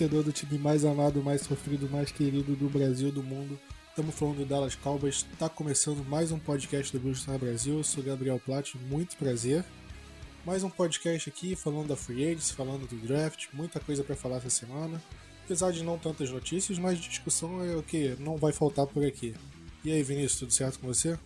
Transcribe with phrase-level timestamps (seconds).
[0.00, 3.60] torcedor do time mais amado, mais sofrido, mais querido do Brasil, do mundo.
[3.90, 5.26] Estamos falando do Dallas Cowboys.
[5.30, 7.76] Está começando mais um podcast do Blue Star Brasil.
[7.76, 9.62] Eu sou Gabriel Platt, muito prazer.
[10.46, 14.38] Mais um podcast aqui falando da Free Agents, falando do draft, muita coisa para falar
[14.38, 15.02] essa semana.
[15.44, 19.34] Apesar de não tantas notícias, mas discussão é o que não vai faltar por aqui.
[19.84, 21.18] E aí, Vinícius, tudo certo com você?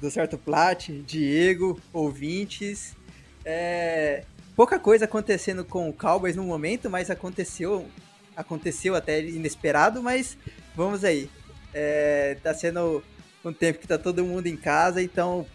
[0.00, 2.96] Tudo certo, Plat, Diego, ouvintes.
[3.44, 4.24] É,
[4.56, 7.86] pouca coisa acontecendo com o Cowboys no momento, mas aconteceu,
[8.34, 10.36] aconteceu até inesperado, mas
[10.74, 11.30] vamos aí.
[11.74, 13.04] É, tá sendo
[13.44, 15.46] um tempo que tá todo mundo em casa, então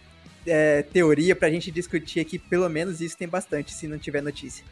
[0.46, 4.64] é, teoria pra gente discutir aqui, pelo menos isso tem bastante, se não tiver notícia.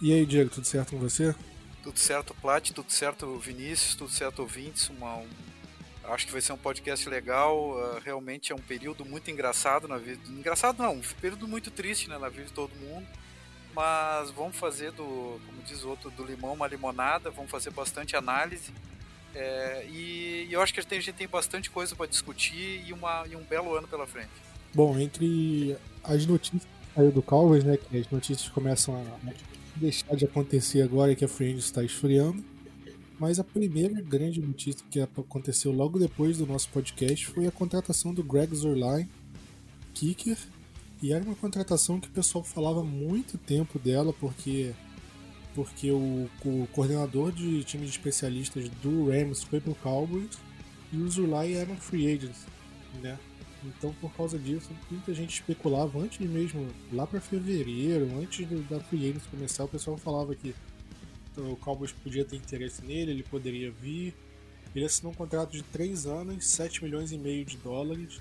[0.00, 1.34] E aí, Diego, tudo certo com você?
[1.82, 4.90] Tudo certo, Plat, tudo certo, Vinícius, tudo certo, ouvintes.
[4.90, 5.26] Uma, um,
[6.04, 7.70] acho que vai ser um podcast legal.
[7.70, 10.20] Uh, realmente é um período muito engraçado na vida.
[10.28, 13.06] Engraçado não, um período muito triste né, na vida de todo mundo
[13.74, 15.04] mas vamos fazer do,
[15.46, 18.72] como diz o outro, do limão uma limonada, vamos fazer bastante análise.
[19.34, 23.24] É, e, e, eu acho que a gente tem bastante coisa para discutir e, uma,
[23.28, 24.30] e um belo ano pela frente.
[24.72, 29.32] Bom, entre as notícias que saiu do Cowboys, né, que as notícias começam a
[29.76, 32.44] deixar de acontecer agora que a Free está esfriando,
[33.18, 38.14] mas a primeira grande notícia que aconteceu logo depois do nosso podcast foi a contratação
[38.14, 39.08] do Greg Zerline,
[39.92, 40.36] kicker,
[41.02, 44.74] e era uma contratação que o pessoal falava muito tempo dela, porque
[45.54, 50.36] porque o, o coordenador de time de especialistas do Rams foi pro Cowboys
[50.92, 52.44] e os Zulai eram free agents,
[53.00, 53.16] né?
[53.64, 59.08] Então, por causa disso, muita gente especulava antes mesmo, lá para fevereiro, antes da free
[59.08, 60.54] agents começar, o pessoal falava que
[61.36, 64.14] o Cowboys podia ter interesse nele, ele poderia vir.
[64.74, 68.20] Ele assinou um contrato de 3 anos, 7 milhões e meio de dólares,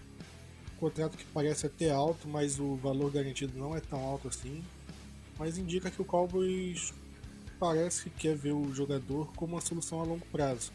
[0.83, 4.61] contrato que parece até alto, mas o valor garantido não é tão alto assim.
[5.39, 6.93] Mas indica que o Cowboys
[7.57, 10.73] parece que quer ver o jogador como uma solução a longo prazo.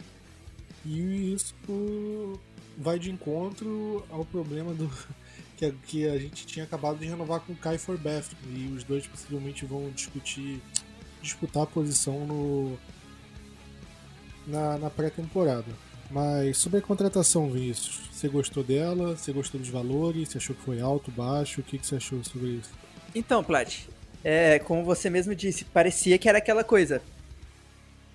[0.87, 1.55] E isso
[2.79, 4.91] vai de encontro ao problema do
[5.59, 8.85] que a, que a gente tinha acabado de renovar com o Kai Forbath e os
[8.85, 10.63] dois possivelmente vão discutir
[11.21, 12.79] disputar a posição no
[14.47, 15.71] na, na pré-temporada.
[16.11, 19.17] Mas sobre a contratação, Vinícius, você gostou dela?
[19.17, 20.29] Você gostou dos valores?
[20.29, 21.61] Você achou que foi alto, baixo?
[21.61, 22.71] O que, que você achou sobre isso?
[23.15, 23.87] Então, Plat,
[24.25, 27.03] é, como você mesmo disse, parecia que era aquela coisa.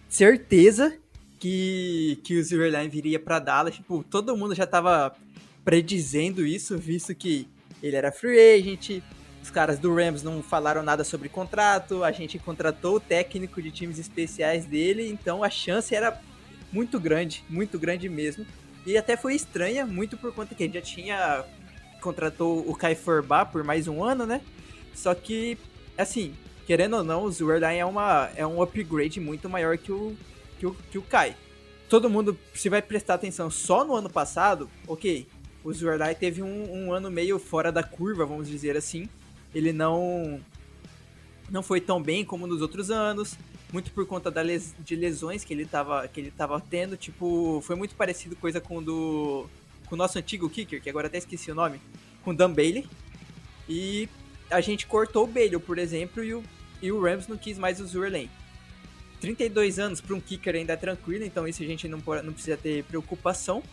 [0.10, 0.98] Certeza
[1.40, 3.76] que, que o Zerline viria para Dallas.
[3.76, 5.16] Tipo, todo mundo já tava
[5.64, 7.48] predizendo isso, visto que
[7.82, 9.04] ele era free agent,
[9.42, 13.72] os caras do Rams não falaram nada sobre contrato, a gente contratou o técnico de
[13.72, 16.18] times especiais dele, então a chance era
[16.74, 18.46] muito grande, muito grande mesmo.
[18.86, 21.46] E até foi estranha, muito por conta que a gente já tinha
[22.02, 24.42] contratou o Kai Forba por mais um ano, né?
[24.94, 25.58] Só que,
[25.98, 26.34] assim,
[26.68, 30.14] querendo ou não, o Zwerline é, uma, é um upgrade muito maior que o,
[30.60, 31.38] que o, que o Kai.
[31.88, 35.26] Todo mundo, se vai prestar atenção só no ano passado, ok,
[35.64, 39.08] o Zwerline teve um, um ano meio fora da curva, vamos dizer assim.
[39.56, 40.42] Ele não
[41.50, 43.38] não foi tão bem como nos outros anos
[43.74, 46.96] muito por conta da les, de lesões que ele tava, que ele tava tendo.
[46.96, 49.50] Tipo, foi muito parecido coisa com do.
[49.88, 51.82] com o nosso antigo kicker, que agora até esqueci o nome,
[52.24, 52.88] com o Dan Bailey.
[53.68, 54.08] E
[54.52, 56.44] a gente cortou o Bailey, por exemplo, e o,
[56.82, 58.30] e o Rams não quis mais o Zurlane.
[59.20, 62.58] 32 anos para um kicker ainda é tranquilo, então isso a gente não, não precisa
[62.58, 63.64] ter preocupação.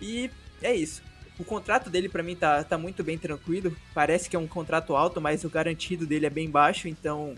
[0.00, 0.30] E
[0.62, 1.02] é isso.
[1.38, 3.74] O contrato dele para mim tá, tá muito bem tranquilo.
[3.94, 7.34] Parece que é um contrato alto, mas o garantido dele é bem baixo, então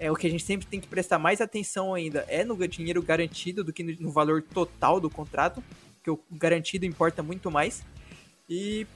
[0.00, 3.02] é o que a gente sempre tem que prestar mais atenção ainda é no dinheiro
[3.02, 5.62] garantido do que no, valor total do contrato,
[5.96, 7.84] porque o garantido importa muito mais.
[8.48, 8.86] E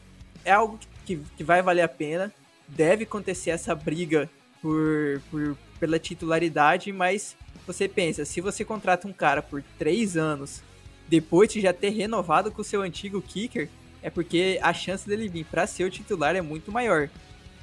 [0.46, 2.32] é algo que, que vai valer a pena.
[2.66, 4.30] Deve acontecer essa briga
[4.62, 7.36] por, por, pela titularidade, mas
[7.66, 10.62] você pensa, se você contrata um cara por três anos,
[11.06, 13.68] depois de já ter renovado com o seu antigo kicker,
[14.02, 17.10] é porque a chance dele vir para ser o titular é muito maior.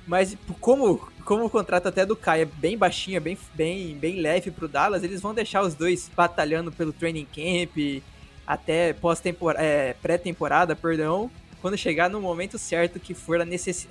[0.08, 4.20] Mas como, como o contrato até do Kai é bem baixinho, é bem, bem, bem
[4.20, 8.02] leve pro Dallas, eles vão deixar os dois batalhando pelo training camp
[8.46, 9.22] até pós
[9.58, 11.32] é, pré-temporada, perdão,
[11.62, 13.88] quando chegar no momento certo que for a, necess...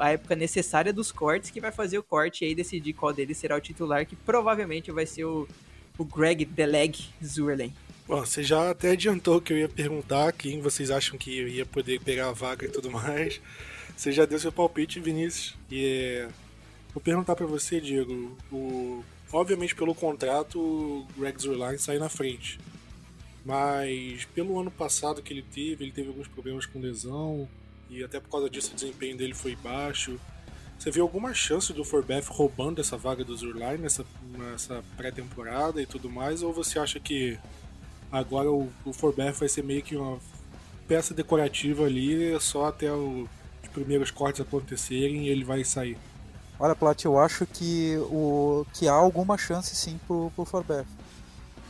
[0.00, 3.36] a época necessária dos cortes, que vai fazer o corte e aí decidir qual deles
[3.36, 5.46] será o titular, que provavelmente vai ser o,
[5.98, 7.74] o Greg Deleg Zurlen.
[8.06, 12.00] Bom, você já até adiantou que eu ia perguntar quem vocês acham que ia poder
[12.00, 13.40] pegar a vaga e tudo mais.
[13.98, 15.56] Você já deu seu palpite, Vinícius.
[15.68, 16.28] E é...
[16.94, 18.38] vou perguntar para você, Diego.
[18.52, 19.02] O...
[19.32, 22.60] Obviamente, pelo contrato, o Greg Zerline sai na frente.
[23.44, 27.48] Mas pelo ano passado que ele teve, ele teve alguns problemas com lesão.
[27.90, 30.16] E até por causa disso o desempenho dele foi baixo.
[30.78, 34.06] Você viu alguma chance do Forbeth roubando essa vaga do Zurline nessa,
[34.38, 36.40] nessa pré-temporada e tudo mais?
[36.40, 37.36] Ou você acha que
[38.12, 40.20] agora o, o Forbeth vai ser meio que uma
[40.86, 43.28] peça decorativa ali, só até o,
[43.68, 45.96] os primeiros cortes acontecerem e ele vai sair?
[46.58, 50.86] Olha, Plat, eu acho que, o, que há alguma chance sim pro, pro Forbeth.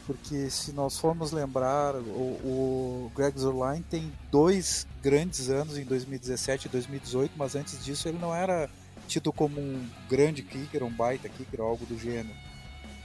[0.06, 6.66] Porque se nós formos lembrar, o, o Greg Zurline tem dois grandes anos em 2017
[6.66, 8.70] e 2018, mas antes disso ele não era
[9.06, 12.34] tido como um grande kicker, um baita kicker, algo do gênero.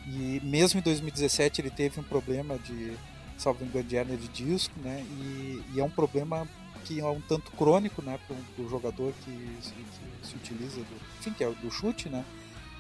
[0.08, 2.94] E mesmo em 2017 ele teve um problema de,
[3.38, 5.06] salvo engano, de de disco, né?
[5.10, 6.48] E, e, é um problema
[6.84, 11.32] que é um tanto crônico, né, para o jogador que que se utiliza do, enfim,
[11.32, 12.24] que é do chute, né?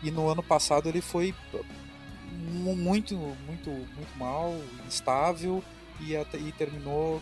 [0.01, 1.33] E no ano passado ele foi
[2.31, 3.15] muito,
[3.45, 4.55] muito, muito mal,
[4.88, 5.63] instável
[6.00, 7.21] e, até, e terminou.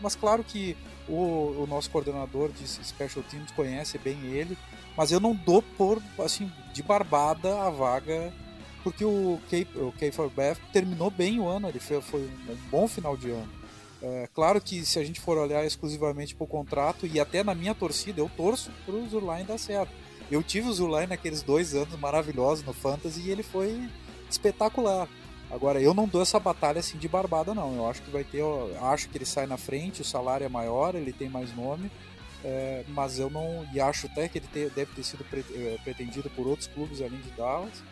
[0.00, 0.76] Mas claro que
[1.08, 4.56] o, o nosso coordenador de Special Teams conhece bem ele,
[4.96, 8.32] mas eu não dou por assim de barbada a vaga
[8.82, 12.56] porque o K, o K for Beth terminou bem o ano, ele foi, foi um
[12.70, 13.48] bom final de ano.
[14.02, 17.54] É, claro que se a gente for olhar exclusivamente para o contrato e até na
[17.54, 19.92] minha torcida, eu torço para o Zurline dar certo.
[20.28, 23.88] Eu tive o Zurline naqueles dois anos maravilhosos no Fantasy e ele foi
[24.28, 25.08] espetacular.
[25.50, 27.76] Agora, eu não dou essa batalha assim de barbada, não.
[27.76, 28.38] Eu acho que vai ter.
[28.38, 31.90] Eu acho que ele sai na frente, o salário é maior, ele tem mais nome.
[32.42, 33.64] É, mas eu não.
[33.72, 37.20] E acho até que ele te, deve ter sido é, pretendido por outros clubes além
[37.20, 37.84] de Dallas.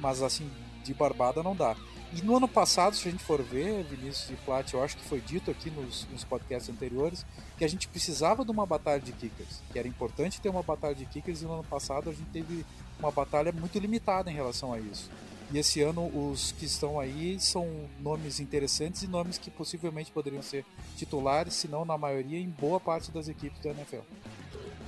[0.00, 0.50] Mas assim,
[0.82, 1.76] de barbada não dá.
[2.14, 5.04] E no ano passado, se a gente for ver, Vinícius e Plat, eu acho que
[5.04, 7.26] foi dito aqui nos, nos podcasts anteriores,
[7.58, 10.94] que a gente precisava de uma batalha de kickers, que era importante ter uma batalha
[10.94, 12.64] de kickers, e no ano passado a gente teve
[13.00, 15.10] uma batalha muito limitada em relação a isso.
[15.52, 17.68] E esse ano os que estão aí são
[18.00, 20.64] nomes interessantes e nomes que possivelmente poderiam ser
[20.96, 24.02] titulares, se não na maioria, em boa parte das equipes da NFL.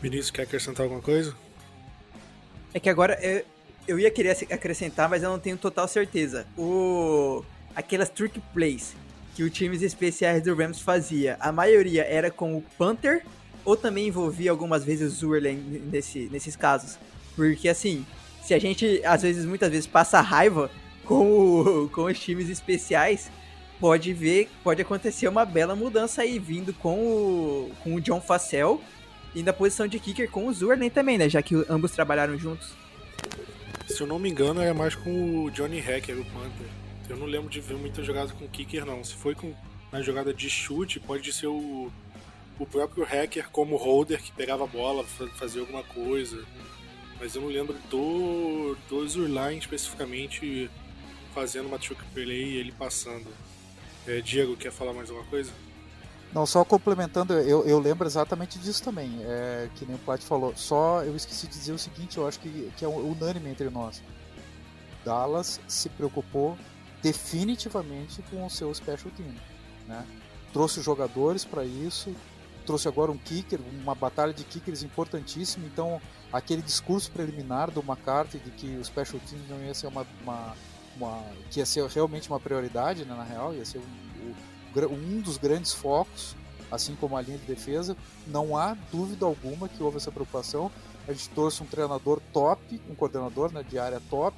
[0.00, 1.34] Vinícius, quer acrescentar alguma coisa?
[2.72, 3.44] É que agora eu,
[3.86, 6.46] eu ia querer acrescentar, mas eu não tenho total certeza.
[6.56, 7.44] O
[7.74, 8.94] aquelas trick plays
[9.34, 13.22] que os times especiais do Rams fazia, a maioria era com o Panther
[13.66, 15.56] ou também envolvia algumas vezes o Zurlen
[15.92, 16.98] nesse, nesses casos.
[17.34, 18.06] Porque assim,
[18.42, 20.70] se a gente, às vezes, muitas vezes, passa raiva
[21.04, 23.30] com, o, com os times especiais,
[23.78, 28.80] pode ver, pode acontecer uma bela mudança aí, vindo com o, com o John Facel
[29.34, 31.28] e na posição de kicker com o Zurnen também, né?
[31.28, 32.70] Já que ambos trabalharam juntos.
[33.86, 36.66] Se eu não me engano, é mais com o Johnny Hacker, o Panther.
[37.08, 39.02] Eu não lembro de ver muita jogada com kicker, não.
[39.04, 39.54] Se foi com
[39.92, 41.90] na jogada de chute, pode ser o,
[42.58, 46.44] o próprio Hacker como holder que pegava a bola, fazia alguma coisa
[47.18, 50.70] mas eu não lembro do, do Zurline especificamente
[51.34, 53.26] fazendo uma trick play e ele passando.
[54.06, 55.52] É, Diego, quer falar mais alguma coisa?
[56.36, 60.54] Não, só complementando, eu, eu lembro exatamente disso também, é, que nem o Plat falou.
[60.54, 64.02] Só eu esqueci de dizer o seguinte, eu acho que, que é unânime entre nós.
[65.02, 66.58] Dallas se preocupou
[67.02, 69.34] definitivamente com o seu special team,
[69.88, 70.04] né?
[70.52, 72.14] Trouxe jogadores para isso,
[72.66, 78.40] trouxe agora um kicker, uma batalha de kickers importantíssima, então aquele discurso preliminar do McCarthy
[78.40, 80.54] de que o special teams não ia ser uma, uma,
[80.98, 84.55] uma que ia ser realmente uma prioridade, né, na real, ia ser um, um
[85.22, 86.36] dos grandes focos,
[86.70, 90.70] assim como a linha de defesa, não há dúvida alguma que houve essa preocupação.
[91.06, 94.36] A gente trouxe um treinador top, um coordenador né, de área top,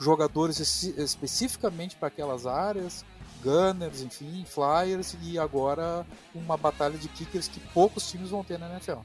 [0.00, 3.04] jogadores especificamente para aquelas áreas,
[3.42, 8.70] gunners, enfim, flyers e agora uma batalha de kickers que poucos times vão ter na
[8.70, 9.00] NFL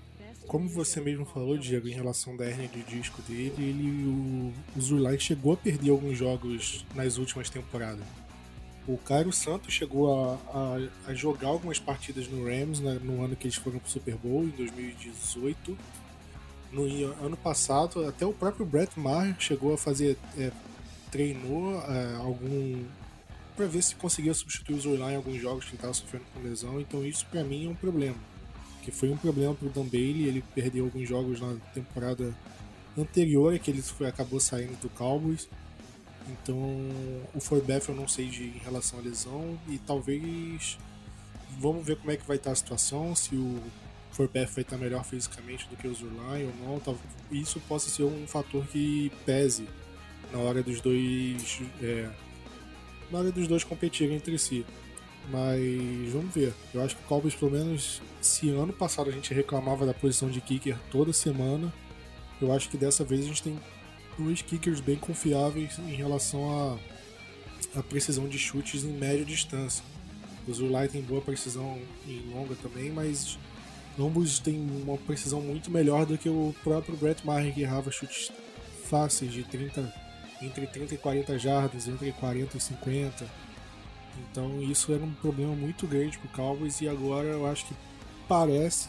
[0.50, 4.82] como você mesmo falou, Diego, em relação da hernia de disco dele, ele, o, o
[4.82, 8.04] Zurlai chegou a perder alguns jogos nas últimas temporadas.
[8.90, 13.36] O Cairo Santos chegou a, a, a, jogar algumas partidas no Rams né, no ano
[13.36, 15.78] que eles foram pro Super Bowl, em 2018.
[16.72, 16.86] No
[17.24, 20.18] ano passado, até o próprio Brett Maher chegou a fazer.
[20.36, 20.52] É,
[21.12, 22.84] treinou é, algum.
[23.56, 26.42] para ver se conseguia substituir o Zurlai em alguns jogos que ele estava sofrendo com
[26.42, 26.80] lesão.
[26.80, 28.18] Então, isso para mim é um problema
[28.82, 32.34] que foi um problema para o Dan Bailey, ele perdeu alguns jogos na temporada
[32.98, 35.48] anterior, que ele foi, acabou saindo do Cowboys.
[36.32, 36.58] Então,
[37.34, 40.78] o Forbeth eu não sei de, em relação à lesão e talvez
[41.58, 43.62] vamos ver como é que vai estar a situação, se o
[44.12, 46.98] Forbeth vai estar melhor fisicamente do que o Zurline ou não.
[47.32, 49.68] Isso possa ser um fator que pese
[50.32, 52.10] na hora dos dois é,
[53.12, 54.66] na hora dos dois competirem entre si.
[55.32, 56.54] Mas vamos ver.
[56.74, 60.30] Eu acho que o Cowboys, pelo menos, se ano passado a gente reclamava da posição
[60.30, 61.72] de kicker toda semana,
[62.42, 63.60] eu acho que dessa vez a gente tem
[64.20, 66.78] dois kickers bem confiáveis em relação
[67.76, 69.84] à, precisão de chutes em média distância.
[70.48, 73.38] O Zulai tem boa precisão em longa também, mas
[74.00, 78.32] Ambos têm uma precisão muito melhor do que o próprio Brett Maher, que errava chutes
[78.86, 79.94] fáceis de 30,
[80.42, 83.28] entre 30 e 40 jardas, entre 40 e 50.
[84.32, 87.74] Então isso era um problema muito grande para o Cowboys e agora eu acho que
[88.26, 88.88] parece,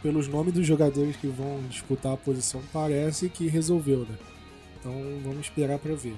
[0.00, 4.16] pelos nomes dos jogadores que vão disputar a posição, parece que resolveu, né?
[4.82, 6.16] Então vamos esperar para ver.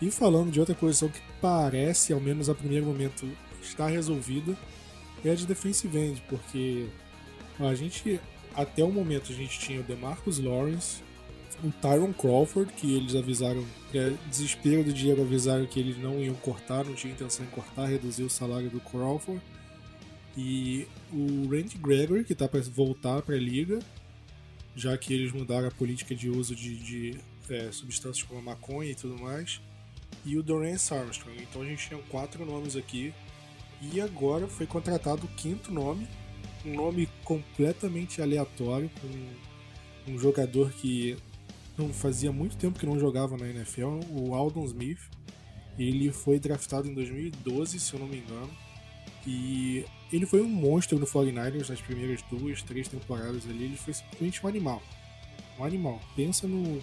[0.00, 3.24] E falando de outra posição que parece, ao menos a primeiro momento,
[3.62, 4.56] estar resolvida,
[5.24, 6.88] é a de defensive end, porque
[7.60, 8.20] a gente,
[8.54, 11.00] até o momento, a gente tinha o DeMarcus Lawrence,
[11.62, 16.34] o Tyron Crawford, que eles avisaram, é, desespero do Diego, avisaram que eles não iam
[16.34, 19.40] cortar, não tinha intenção de cortar, reduzir o salário do Crawford.
[20.36, 23.78] E o Randy Gregory, que está para voltar para a liga,
[24.74, 27.20] já que eles mudaram a política de uso de, de
[27.52, 29.60] é, substâncias como a maconha e tudo mais.
[30.24, 31.42] E o Dorance Armstrong.
[31.42, 33.12] Então a gente tinha quatro nomes aqui.
[33.80, 36.06] E agora foi contratado o quinto nome,
[36.64, 41.16] um nome completamente aleatório, com um jogador que
[41.76, 45.00] não fazia muito tempo que não jogava na NFL, o Aldon Smith.
[45.78, 48.50] Ele foi draftado em 2012, se eu não me engano.
[49.26, 53.64] E ele foi um monstro no 49ers nas primeiras duas, três temporadas ali.
[53.64, 54.82] Ele foi simplesmente um animal.
[55.58, 56.00] Um animal.
[56.14, 56.82] Pensa no,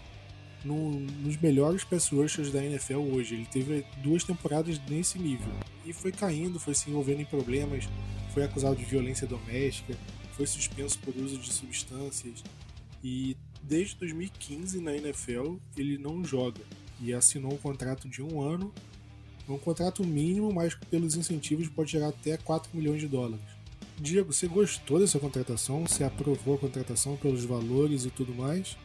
[0.63, 3.35] no, nos melhores pass rushers da NFL hoje.
[3.35, 5.51] Ele teve duas temporadas nesse nível.
[5.85, 7.87] E foi caindo, foi se envolvendo em problemas,
[8.33, 9.95] foi acusado de violência doméstica,
[10.33, 12.43] foi suspenso por uso de substâncias.
[13.03, 16.61] E desde 2015 na NFL ele não joga.
[17.01, 18.73] E assinou um contrato de um ano
[19.53, 23.45] um contrato mínimo, mas pelos incentivos pode chegar até 4 milhões de dólares.
[23.97, 25.85] Diego, você gostou dessa contratação?
[25.85, 28.77] Você aprovou a contratação pelos valores e tudo mais?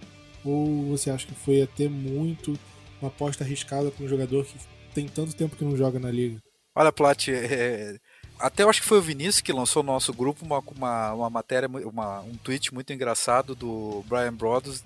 [0.44, 2.58] Ou você acha que foi até muito
[3.00, 4.58] uma aposta arriscada para um jogador que
[4.94, 6.40] tem tanto tempo que não joga na liga?
[6.74, 7.98] Olha, Plat, é...
[8.38, 11.30] até eu acho que foi o Vinícius que lançou no nosso grupo uma, uma, uma
[11.30, 14.84] matéria, uma, um tweet muito engraçado do Brian Brothers,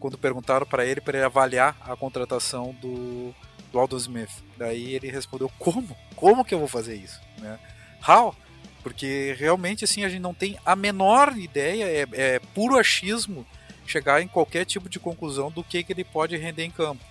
[0.00, 3.34] quando perguntaram para ele para ele avaliar a contratação do,
[3.70, 4.30] do Aldon Smith.
[4.56, 5.96] Daí ele respondeu: Como?
[6.14, 7.20] Como que eu vou fazer isso?
[7.38, 7.58] Né?
[8.06, 8.34] How?
[8.82, 13.46] Porque realmente assim a gente não tem a menor ideia, é, é puro achismo
[13.90, 17.04] chegar em qualquer tipo de conclusão do que, que ele pode render em campo.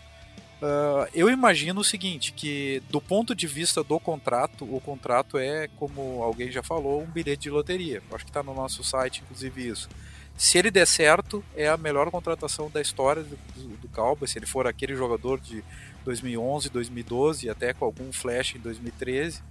[0.62, 5.68] Uh, eu imagino o seguinte, que do ponto de vista do contrato, o contrato é,
[5.78, 8.02] como alguém já falou, um bilhete de loteria.
[8.12, 9.90] Acho que está no nosso site, inclusive, isso.
[10.38, 13.38] Se ele der certo, é a melhor contratação da história do,
[13.78, 14.32] do, Cowboys.
[14.32, 15.64] Se ele for aquele jogador de
[16.04, 19.42] 2011, 2012, até com algum flash em 2013,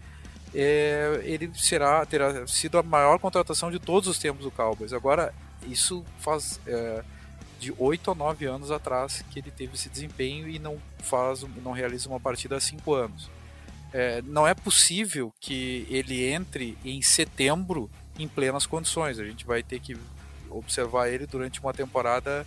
[0.55, 4.93] é, ele será terá sido a maior contratação de todos os tempos do Cowboys.
[4.93, 5.35] Agora,
[5.67, 7.03] isso faz é,
[7.59, 11.73] de 8 a 9 anos atrás que ele teve esse desempenho e não faz, não
[11.73, 13.31] realiza uma partida há 5 anos.
[13.93, 19.19] É, não é possível que ele entre em setembro em plenas condições.
[19.19, 19.97] A gente vai ter que
[20.51, 22.47] observar ele durante uma temporada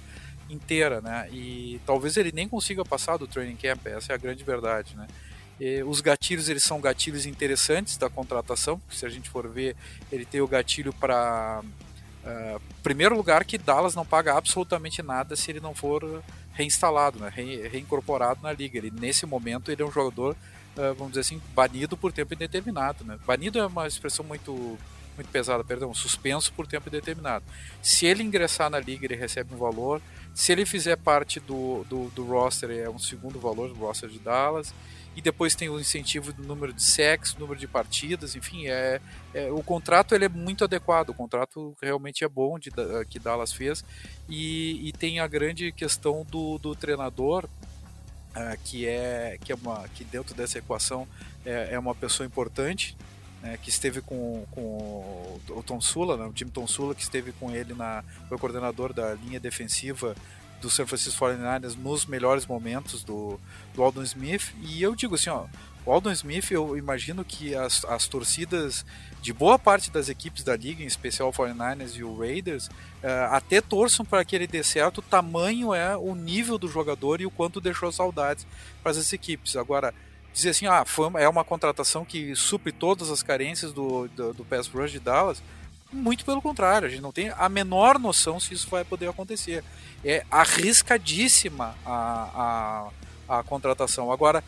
[0.49, 1.27] inteira, né?
[1.31, 5.07] E talvez ele nem consiga passar do training camp, essa é a grande verdade, né?
[5.59, 9.75] E os gatilhos eles são gatilhos interessantes da contratação, porque se a gente for ver,
[10.11, 11.63] ele tem o gatilho para
[12.25, 17.31] uh, primeiro lugar que Dallas não paga absolutamente nada se ele não for reinstalado, né?
[17.33, 18.77] Re reincorporado na liga.
[18.77, 20.35] Ele nesse momento ele é um jogador,
[20.75, 23.17] uh, vamos dizer assim, banido por tempo indeterminado, né?
[23.25, 24.77] Banido é uma expressão muito
[25.17, 27.43] muito pesada, perdão, suspenso por tempo indeterminado.
[27.81, 29.99] Se ele ingressar na liga, ele recebe um valor.
[30.33, 34.19] Se ele fizer parte do, do, do roster, é um segundo valor do roster de
[34.19, 34.73] Dallas.
[35.17, 39.01] E depois tem o incentivo do número de sexo, número de partidas, enfim, é,
[39.33, 42.69] é, o contrato ele é muito adequado, o contrato realmente é bom de,
[43.09, 43.83] que Dallas fez.
[44.29, 49.87] E, e tem a grande questão do, do treinador, uh, que é que é uma
[49.95, 51.07] que dentro dessa equação
[51.43, 52.95] é, é uma pessoa importante
[53.41, 57.31] né, que esteve com, com o Tom Sula, né, o time Tom Sula, que esteve
[57.31, 60.15] com ele na foi coordenador da linha defensiva
[60.61, 63.39] do San Francisco 49ers nos melhores momentos do,
[63.73, 64.53] do Aldon Smith.
[64.61, 65.45] E eu digo assim, ó,
[65.85, 68.85] o Aldon Smith, eu imagino que as, as torcidas
[69.21, 73.31] de boa parte das equipes da liga, em especial o 49ers e o Raiders, uh,
[73.31, 74.97] até torçam para que ele dê certo.
[74.97, 78.45] O tamanho é o nível do jogador e o quanto deixou saudades
[78.83, 79.55] para as equipes.
[79.55, 79.93] Agora,
[80.33, 84.45] dizer assim, ah, foi é uma contratação que supre todas as carências do, do, do
[84.45, 85.41] pass rush de Dallas.
[85.91, 89.63] Muito pelo contrário, a gente não tem a menor noção se isso vai poder acontecer.
[90.03, 92.91] É arriscadíssima a,
[93.29, 94.11] a, a contratação.
[94.11, 94.43] Agora,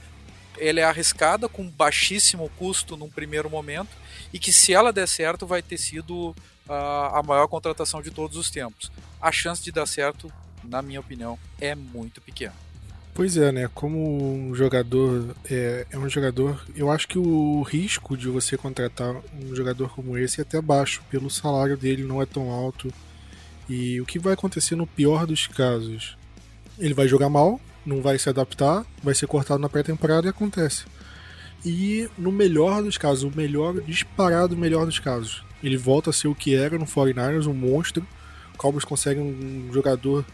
[0.59, 3.95] ela é arriscada com baixíssimo custo num primeiro momento
[4.33, 6.35] e que se ela der certo vai ter sido
[6.67, 8.91] a, a maior contratação de todos os tempos.
[9.21, 10.31] A chance de dar certo,
[10.63, 12.68] na minha opinião, é muito pequena.
[13.13, 13.69] Pois é, né?
[13.73, 19.13] Como um jogador é, é, um jogador, eu acho que o risco de você contratar
[19.43, 22.93] um jogador como esse é até baixo, pelo salário dele não é tão alto.
[23.67, 26.17] E o que vai acontecer no pior dos casos?
[26.77, 30.85] Ele vai jogar mal, não vai se adaptar, vai ser cortado na pré-temporada e acontece.
[31.65, 36.29] E no melhor dos casos, o melhor, disparado melhor dos casos, ele volta a ser
[36.29, 38.07] o que era no 49ers, um monstro.
[38.53, 40.25] O Cowboys consegue um jogador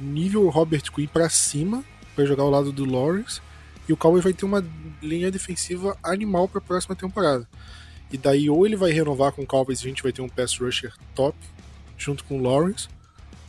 [0.00, 3.40] nível Robert Quinn para cima para jogar ao lado do Lawrence.
[3.88, 4.64] E o Cowboys vai ter uma
[5.02, 7.48] linha defensiva animal para a próxima temporada.
[8.12, 10.28] E daí ou ele vai renovar com o Cowboys e a gente vai ter um
[10.28, 11.36] pass rusher top
[11.96, 12.88] junto com o Lawrence,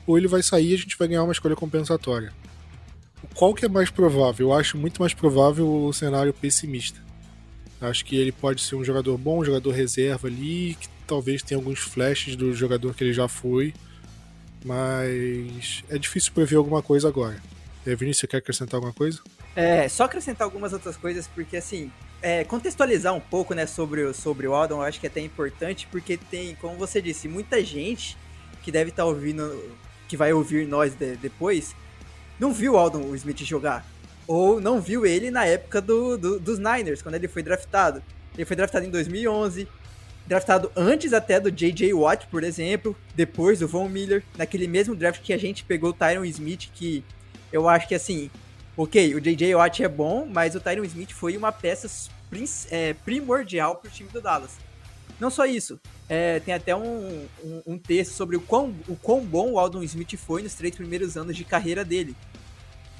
[0.05, 2.31] ou ele vai sair e a gente vai ganhar uma escolha compensatória.
[3.33, 4.47] Qual que é mais provável?
[4.47, 7.01] Eu acho muito mais provável o cenário pessimista.
[7.81, 11.57] Acho que ele pode ser um jogador bom, um jogador reserva ali, que talvez tenha
[11.57, 13.73] alguns flashes do jogador que ele já foi,
[14.63, 17.41] mas é difícil prever alguma coisa agora.
[17.85, 19.19] É, Vinícius, quer acrescentar alguma coisa?
[19.55, 24.13] É, só acrescentar algumas outras coisas, porque assim, é, contextualizar um pouco, né, sobre o,
[24.13, 27.63] sobre o Aldon, eu acho que é até importante, porque tem, como você disse, muita
[27.63, 28.17] gente
[28.63, 29.71] que deve estar tá ouvindo,
[30.07, 31.75] que vai ouvir nós de, depois,
[32.39, 33.85] não viu o Aldon Smith jogar.
[34.25, 38.01] Ou não viu ele na época do, do, dos Niners, quando ele foi draftado.
[38.33, 39.67] Ele foi draftado em 2011,
[40.25, 41.93] draftado antes até do J.J.
[41.93, 45.93] Watt, por exemplo, depois do Von Miller, naquele mesmo draft que a gente pegou o
[45.93, 47.03] Tyron Smith, que
[47.53, 48.29] eu acho que assim,
[48.75, 49.55] ok, o J.J.
[49.55, 51.87] Watt é bom, mas o Tyron Smith foi uma peça
[52.71, 54.57] é, primordial para o time do Dallas.
[55.19, 55.79] Não só isso,
[56.09, 59.83] é, tem até um, um, um, texto sobre o quão, o quão bom o Aldon
[59.83, 62.15] Smith foi nos três primeiros anos de carreira dele.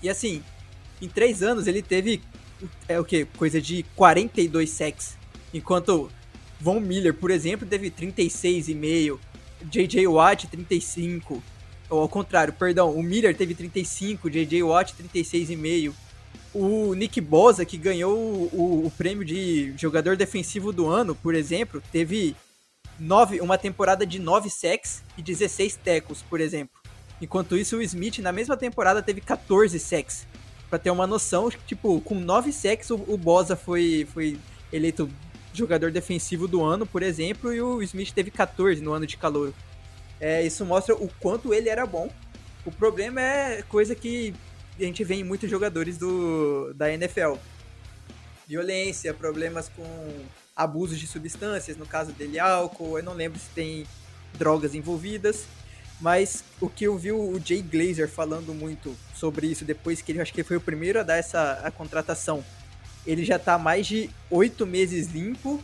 [0.02, 0.44] E assim,
[1.02, 2.22] em três anos ele teve
[2.88, 3.26] é o que?
[3.26, 5.18] Coisa de 42 sacks.
[5.54, 6.10] Enquanto
[6.60, 9.20] Von Miller, por exemplo, teve 36,5.
[9.64, 10.08] J.J.
[10.08, 11.42] Watt, 35.
[11.94, 14.64] Ou ao contrário, perdão, o Miller teve 35, J.J.
[14.64, 15.94] Watt, 36,5.
[16.52, 21.84] O Nick Bosa, que ganhou o, o, prêmio de jogador defensivo do ano, por exemplo,
[21.92, 22.36] teve
[23.00, 26.76] nove, uma temporada de 9 sacks e 16 tackles, por exemplo.
[27.22, 30.26] Enquanto isso, o Smith, na mesma temporada, teve 14 sacks.
[30.72, 34.40] Pra ter uma noção, tipo, com 9 sacks, o, o Bosa foi, foi
[34.72, 35.08] eleito
[35.54, 39.54] jogador defensivo do ano, por exemplo, e o Smith teve 14 no ano de calor.
[40.24, 42.10] É, isso mostra o quanto ele era bom.
[42.66, 44.34] O problema é coisa que
[44.80, 47.34] a gente vê em muitos jogadores do, da NFL.
[48.48, 49.84] Violência, problemas com
[50.56, 53.86] abusos de substâncias, no caso dele álcool, eu não lembro se tem
[54.36, 55.46] drogas envolvidas,
[56.00, 60.22] mas o que eu vi o Jay Glazer falando muito sobre isso depois que ele
[60.22, 62.44] acho que foi o primeiro a dar essa a contratação
[63.06, 65.62] ele já tá mais de oito meses limpo,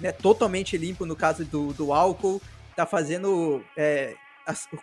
[0.00, 0.12] né?
[0.12, 2.40] Totalmente limpo no caso do, do álcool.
[2.78, 4.14] Tá fazendo é,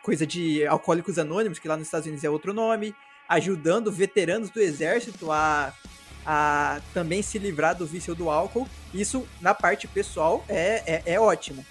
[0.04, 2.94] coisa de alcoólicos anônimos, que lá nos Estados Unidos é outro nome.
[3.30, 5.74] Ajudando veteranos do exército a,
[6.26, 8.68] a também se livrar do vício do álcool.
[8.94, 11.66] Isso, na parte pessoal, é, é, é ótimo.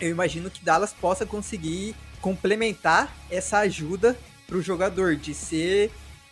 [0.00, 4.16] Eu imagino que Dallas possa conseguir complementar essa ajuda
[4.46, 5.90] para o jogador de ser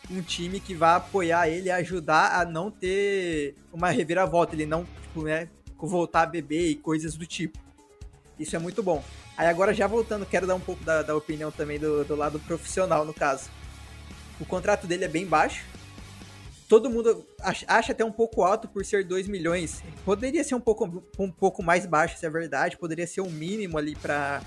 [0.08, 5.24] um time que vai apoiar ele ajudar a não ter uma reviravolta, ele não, tipo,
[5.24, 7.58] né, voltar a beber e coisas do tipo.
[8.38, 9.02] Isso é muito bom.
[9.36, 12.38] Aí agora já voltando, quero dar um pouco da, da opinião também do, do lado
[12.40, 13.50] profissional, no caso.
[14.40, 15.64] O contrato dele é bem baixo.
[16.68, 19.82] Todo mundo acha até um pouco alto por ser 2 milhões.
[20.04, 22.78] Poderia ser um pouco, um pouco mais baixo, se é verdade.
[22.78, 24.40] Poderia ser um mínimo ali para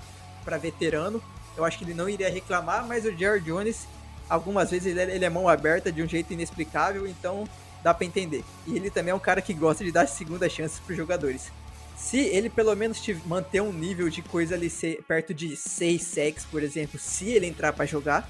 [0.60, 1.22] veterano.
[1.56, 3.86] Eu acho que ele não iria reclamar, mas o Jared Jones
[4.28, 7.48] algumas vezes ele é, ele é mão aberta de um jeito inexplicável, então
[7.82, 8.44] dá para entender.
[8.66, 11.50] E ele também é um cara que gosta de dar segunda chances para jogadores.
[11.96, 14.70] Se ele pelo menos manter um nível de coisa ali
[15.08, 18.28] perto de 6 sacks, por exemplo, se ele entrar para jogar,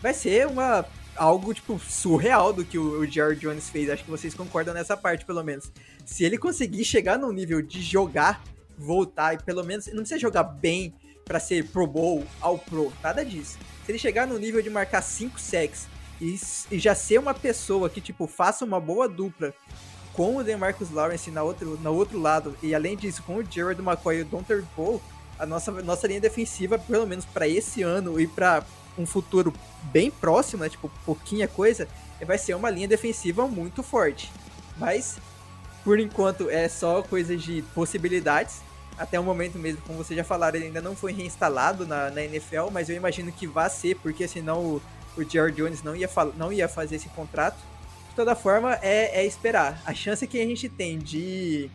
[0.00, 0.84] vai ser uma
[1.16, 3.90] algo tipo surreal do que o, o Jared Jones fez.
[3.90, 5.70] Acho que vocês concordam nessa parte, pelo menos.
[6.06, 8.42] Se ele conseguir chegar no nível de jogar,
[8.78, 13.24] voltar e pelo menos não precisa jogar bem para ser Pro Bowl ao Pro, nada
[13.24, 15.88] disso se ele chegar no nível de marcar 5 sacks
[16.20, 16.38] e,
[16.70, 19.54] e, já ser uma pessoa que, tipo, faça uma boa dupla
[20.12, 23.80] com o DeMarcus Lawrence na outro, no outro lado, e além disso, com o Jared
[23.80, 25.00] McCoy e o Donter Poe,
[25.38, 28.62] a nossa, nossa linha defensiva, pelo menos para esse ano e para
[28.98, 29.52] um futuro
[29.84, 31.88] bem próximo, né, tipo, pouquinha coisa,
[32.26, 34.30] vai ser uma linha defensiva muito forte.
[34.76, 35.18] Mas,
[35.82, 38.60] por enquanto, é só coisa de possibilidades
[39.00, 42.22] até o momento mesmo, como vocês já falaram, ele ainda não foi reinstalado na, na
[42.22, 44.82] NFL, mas eu imagino que vá ser, porque senão o,
[45.16, 47.56] o Jones não ia, não ia fazer esse contrato.
[48.20, 49.82] Toda forma, é, é esperar.
[49.86, 51.70] A chance que a gente tem de,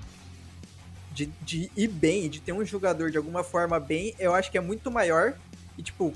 [1.11, 4.57] de, de ir bem, de ter um jogador de alguma forma bem, eu acho que
[4.59, 5.33] é muito maior.
[5.75, 6.13] E, tipo,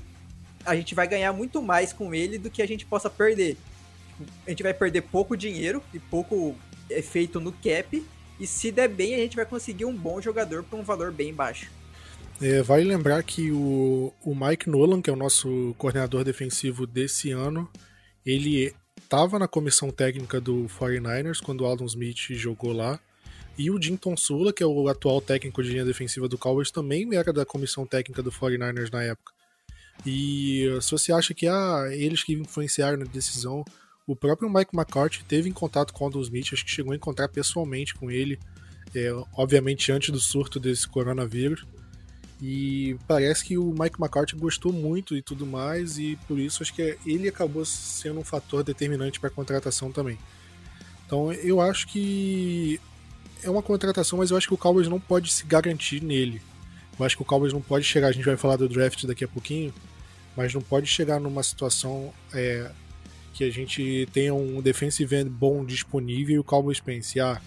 [0.64, 3.56] a gente vai ganhar muito mais com ele do que a gente possa perder.
[4.46, 6.54] A gente vai perder pouco dinheiro e pouco
[6.88, 8.06] efeito no cap,
[8.38, 11.34] e se der bem, a gente vai conseguir um bom jogador por um valor bem
[11.34, 11.68] baixo.
[12.40, 17.32] É, vale lembrar que o, o Mike Nolan, que é o nosso coordenador defensivo desse
[17.32, 17.68] ano,
[18.24, 18.72] ele
[19.10, 23.00] estava na comissão técnica do 49ers quando o Aldon Smith jogou lá.
[23.58, 27.12] E o Jim Sula, que é o atual técnico de linha defensiva do Cowboys, também
[27.16, 29.32] era da comissão técnica do 49ers na época.
[30.06, 33.64] E se você acha que ah, eles que influenciaram na decisão,
[34.06, 36.96] o próprio Mike McCarthy teve em contato com o Aldon Smith, acho que chegou a
[36.96, 38.38] encontrar pessoalmente com ele,
[38.94, 41.66] é, obviamente antes do surto desse coronavírus.
[42.42, 46.72] E parece que o Mike McCarthy gostou muito e tudo mais, e por isso acho
[46.72, 50.18] que ele acabou sendo um fator determinante para a contratação também.
[51.06, 52.80] Então eu acho que
[53.42, 56.40] é uma contratação, mas eu acho que o Cowboys não pode se garantir nele.
[56.98, 59.24] Eu acho que o Cowboys não pode chegar, a gente vai falar do draft daqui
[59.24, 59.72] a pouquinho,
[60.36, 62.70] mas não pode chegar numa situação é,
[63.34, 67.40] que a gente tenha um defensive end bom disponível e o Cowboys pense, ah,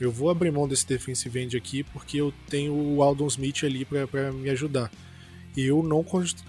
[0.00, 3.84] eu vou abrir mão desse defensive end aqui porque eu tenho o Aldon Smith ali
[3.84, 4.90] para me ajudar.
[5.56, 6.04] E eu não,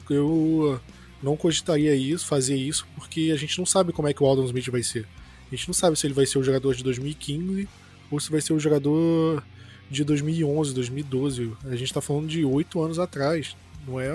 [0.10, 0.80] eu
[1.22, 4.46] não cogitaria isso, fazer isso, porque a gente não sabe como é que o Aldon
[4.46, 5.06] Smith vai ser.
[5.52, 7.68] A gente não sabe se ele vai ser o jogador de 2015
[8.12, 9.44] ou se vai ser o jogador
[9.90, 11.54] de 2011, 2012.
[11.66, 13.56] A gente está falando de oito anos atrás.
[13.88, 14.12] Não é,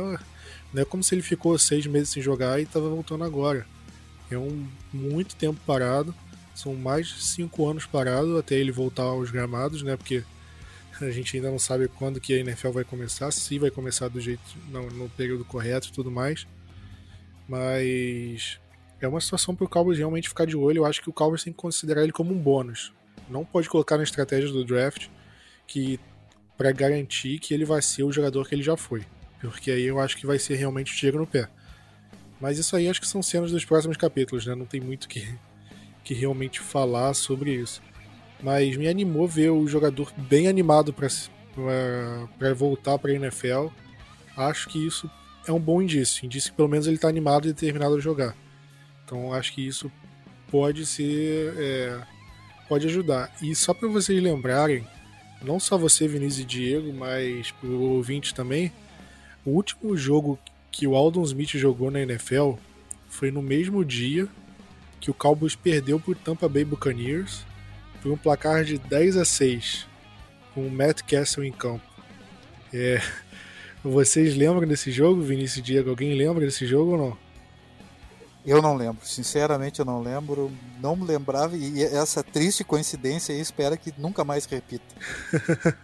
[0.73, 3.67] não é como se ele ficou seis meses sem jogar e estava voltando agora.
[4.31, 6.15] É um muito tempo parado.
[6.55, 9.97] São mais de cinco anos parado até ele voltar aos gramados, né?
[9.97, 10.23] Porque
[11.01, 14.21] a gente ainda não sabe quando que a NFL vai começar, se vai começar do
[14.21, 16.47] jeito no, no período correto e tudo mais.
[17.49, 18.61] Mas
[19.01, 20.79] é uma situação para o Cowboys realmente ficar de olho.
[20.79, 22.93] Eu acho que o Cowboys tem que considerar ele como um bônus.
[23.29, 25.09] Não pode colocar na estratégia do draft
[25.67, 25.99] que
[26.57, 29.05] para garantir que ele vai ser o jogador que ele já foi,
[29.41, 31.49] porque aí eu acho que vai ser realmente o tiro no pé.
[32.41, 34.55] Mas isso aí acho que são cenas dos próximos capítulos, né?
[34.55, 35.27] Não tem muito que
[36.05, 37.83] que realmente falar sobre isso.
[38.43, 43.69] Mas me animou ver o jogador bem animado para voltar para a NFL.
[44.37, 45.11] Acho que isso
[45.47, 46.25] é um bom indício.
[46.27, 48.37] Indício que pelo menos ele está animado e determinado a jogar.
[49.05, 49.91] Então acho que isso
[50.51, 51.55] pode ser.
[51.57, 52.01] É,
[52.69, 53.33] pode ajudar.
[53.43, 54.87] E só para vocês lembrarem,
[55.43, 58.73] não só você, Vinícius e Diego, mas para o ouvinte também,
[59.45, 60.39] o último jogo
[60.71, 62.55] que o Aldon Smith jogou na NFL
[63.09, 64.29] foi no mesmo dia
[65.05, 67.45] que o Cowboys perdeu para o Tampa Bay Buccaneers
[68.01, 69.87] por um placar de 10 a 6,
[70.55, 71.85] com o Matt Castle em campo.
[72.73, 73.03] É,
[73.85, 75.91] vocês lembram desse jogo, Vinícius Diego?
[75.91, 77.19] Alguém lembra desse jogo ou não?
[78.47, 83.77] Eu não lembro, sinceramente eu não lembro, não me lembrava e essa triste coincidência espera
[83.77, 84.85] que nunca mais repita.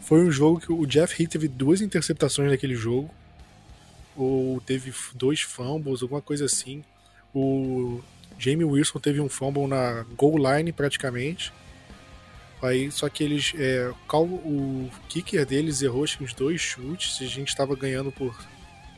[0.00, 3.10] Foi um jogo que o Jeff Heath teve duas interceptações naquele jogo,
[4.16, 6.84] ou teve dois fumbles, alguma coisa assim.
[7.34, 8.00] O
[8.38, 11.52] Jamie Wilson teve um fumble na goal line praticamente.
[12.62, 13.52] Aí, só que eles.
[13.56, 17.18] É, o kicker deles errou acho uns dois chutes.
[17.20, 18.34] A gente estava ganhando por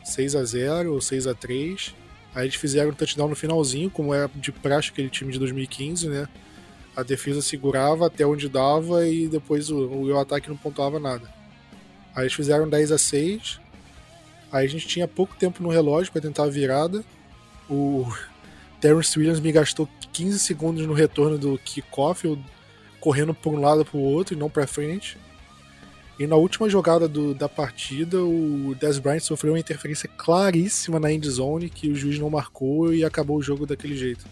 [0.05, 1.95] 6 a 0 ou 6 a 3
[2.37, 6.07] Aí eles fizeram um touchdown no finalzinho, como é de praxe aquele time de 2015,
[6.07, 6.29] né?
[6.95, 11.33] A defesa segurava até onde dava e depois o, o ataque não pontuava nada.
[12.15, 13.61] Aí eles fizeram 10 a 6
[14.53, 17.03] Aí a gente tinha pouco tempo no relógio para tentar a virada.
[17.69, 18.07] O
[18.87, 22.39] Terrence Williams me gastou 15 segundos no retorno do kickoff,
[23.01, 25.19] correndo por um lado para o outro e não para frente.
[26.21, 31.13] E na última jogada do, da partida, o Dez Bryant sofreu uma interferência claríssima na
[31.13, 34.25] end zone que o juiz não marcou e acabou o jogo daquele jeito.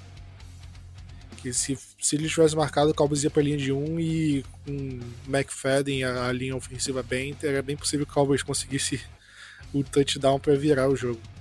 [1.39, 3.99] Que se, se ele tivesse marcado, o Cowboys ia para a linha de 1 um,
[3.99, 9.01] e com McFadden, a, a linha ofensiva bem, era bem possível que o Cowboys conseguisse
[9.75, 11.34] o touchdown para virar o jogo.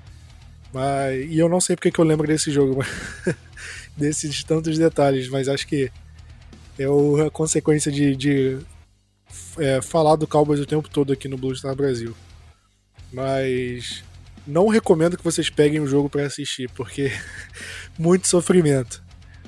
[0.73, 3.35] Mas, e eu não sei porque que eu lembro desse jogo, mas,
[3.95, 5.91] desses tantos detalhes, mas acho que
[6.79, 6.85] é
[7.25, 8.57] a consequência de, de
[9.59, 12.15] é, falar do Cowboys o tempo todo aqui no Blue Star Brasil.
[13.11, 14.03] Mas
[14.47, 17.11] não recomendo que vocês peguem o jogo para assistir, porque
[17.97, 19.03] muito sofrimento.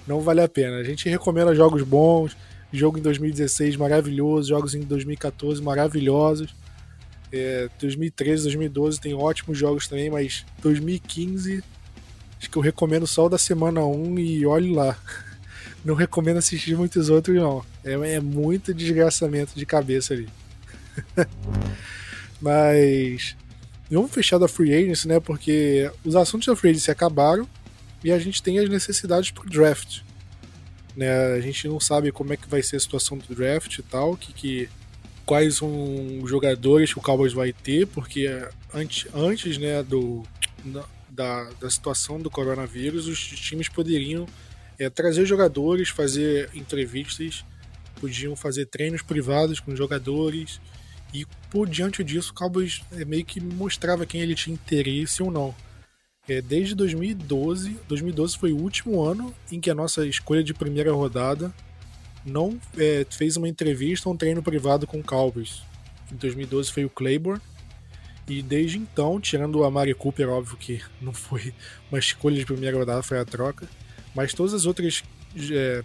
[0.07, 0.77] Não vale a pena.
[0.77, 2.37] A gente recomenda jogos bons,
[2.71, 6.53] jogo em 2016 maravilhoso, jogos em 2014 maravilhosos.
[7.37, 11.61] É, 2013, 2012 tem ótimos jogos também, mas 2015
[12.39, 14.97] acho que eu recomendo só o da semana 1 e olhe lá.
[15.83, 17.63] Não recomendo assistir muitos outros, não.
[17.83, 20.27] É, é muito desgraçamento de cabeça ali.
[22.41, 23.35] mas
[23.91, 25.19] vamos fechar da Free Agency, né?
[25.19, 27.47] Porque os assuntos da Free Agency acabaram
[28.03, 30.01] e a gente tem as necessidades pro draft.
[30.95, 31.11] Né?
[31.33, 34.15] A gente não sabe como é que vai ser a situação do draft e tal,
[34.15, 34.69] que, que
[35.25, 38.27] quais são os jogadores que o Cowboys vai ter, porque
[38.73, 40.23] antes, antes né, do,
[41.09, 44.27] da, da situação do coronavírus, os times poderiam
[44.77, 47.43] é, trazer jogadores, fazer entrevistas,
[47.99, 50.59] podiam fazer treinos privados com jogadores
[51.13, 55.31] E por diante disso, o Cowboys é, meio que mostrava quem ele tinha interesse ou
[55.31, 55.55] não.
[56.27, 60.91] É, desde 2012, 2012 foi o último ano em que a nossa escolha de primeira
[60.91, 61.53] rodada
[62.25, 65.61] não é, fez uma entrevista um treino privado com o Cowboys.
[66.11, 67.41] Em 2012 foi o Claiborne.
[68.27, 71.53] E desde então, tirando a Mari Cooper, óbvio que não foi
[71.91, 73.67] uma escolha de primeira rodada, foi a troca.
[74.15, 75.03] Mas todas as outras.
[75.51, 75.83] É,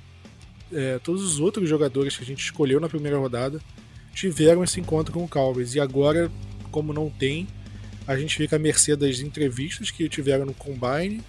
[0.72, 3.60] é, todos os outros jogadores que a gente escolheu na primeira rodada
[4.14, 5.74] tiveram esse encontro com o Cowboys.
[5.74, 6.30] E agora,
[6.70, 7.46] como não tem,
[8.06, 11.22] a gente fica à mercê das entrevistas que tiveram no Combine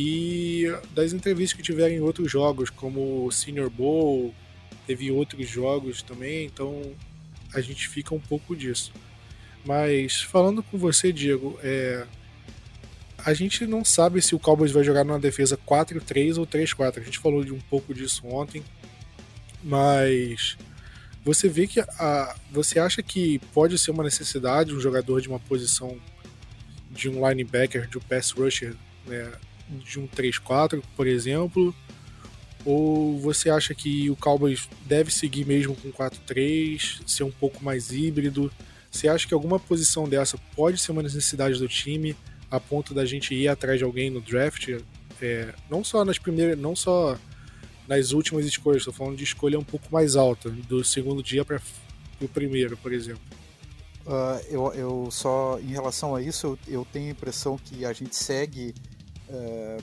[0.00, 4.32] e das entrevistas que tiveram em outros jogos, como o Senior Bowl,
[4.86, 6.94] teve outros jogos também, então
[7.52, 8.92] a gente fica um pouco disso.
[9.66, 12.06] Mas falando com você, Diego, é,
[13.18, 16.98] a gente não sabe se o Cowboys vai jogar numa defesa 4-3 ou 3-4.
[16.98, 18.62] A gente falou de um pouco disso ontem,
[19.64, 20.56] mas
[21.24, 25.40] você vê que a, você acha que pode ser uma necessidade um jogador de uma
[25.40, 25.98] posição
[26.88, 29.32] de um linebacker, de um pass rusher, né,
[29.70, 31.74] de um 3-4, por exemplo?
[32.64, 37.92] Ou você acha que o Cowboys deve seguir mesmo com 4-3, ser um pouco mais
[37.92, 38.50] híbrido?
[38.90, 42.16] Você acha que alguma posição dessa pode ser uma necessidade do time
[42.50, 44.68] a ponto da gente ir atrás de alguém no draft?
[45.20, 47.18] É, não só nas primeiras, não só
[47.86, 51.60] nas últimas escolhas, estou falando de escolha um pouco mais alta, do segundo dia para
[52.20, 53.22] o primeiro, por exemplo.
[54.06, 57.92] Uh, eu, eu só, em relação a isso, eu, eu tenho a impressão que a
[57.92, 58.74] gente segue
[59.30, 59.82] uh,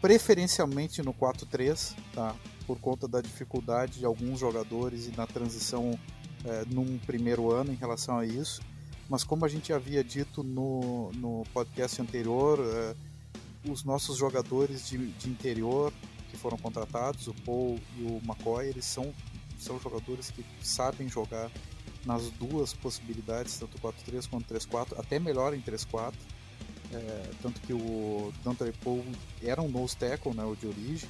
[0.00, 2.34] preferencialmente no 4-3, tá?
[2.66, 7.76] por conta da dificuldade de alguns jogadores e na transição uh, num primeiro ano em
[7.76, 8.60] relação a isso.
[9.08, 14.98] Mas como a gente havia dito no, no podcast anterior, uh, os nossos jogadores de,
[15.12, 15.92] de interior
[16.30, 19.12] que foram contratados, o Paul e o McCoy, eles são,
[19.58, 21.50] são jogadores que sabem jogar
[22.04, 26.12] nas duas possibilidades, tanto 4-3 quanto 3-4, até melhor em 3-4.
[26.92, 29.04] É, tanto que o Dante Paul
[29.42, 31.08] era um nose tackle, né, o de origem.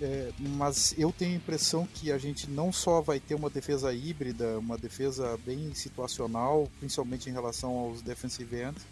[0.00, 3.92] É, mas eu tenho a impressão que a gente não só vai ter uma defesa
[3.92, 8.84] híbrida, uma defesa bem situacional, principalmente em relação aos defensive ends,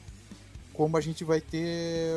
[0.72, 2.14] como a gente vai ter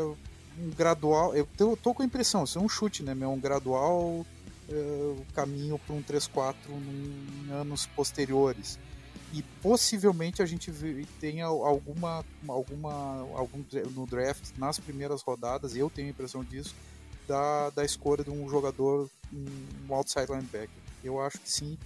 [0.59, 1.35] um gradual.
[1.35, 3.15] Eu tô, tô, com a impressão, isso é um chute, né?
[3.19, 4.25] É um gradual
[4.69, 8.77] é, caminho para um 3-4 em anos posteriores.
[9.33, 10.71] E possivelmente a gente
[11.19, 12.91] tenha alguma, alguma
[13.37, 16.73] algum no draft nas primeiras rodadas, eu tenho a impressão disso,
[17.27, 20.69] da, da escolha de um jogador, um outside linebacker.
[21.03, 21.77] Eu acho que sim.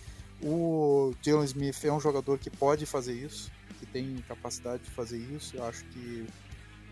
[0.41, 5.17] O Jalen Smith é um jogador que pode fazer isso, que tem capacidade de fazer
[5.17, 5.57] isso.
[5.57, 6.27] Eu acho que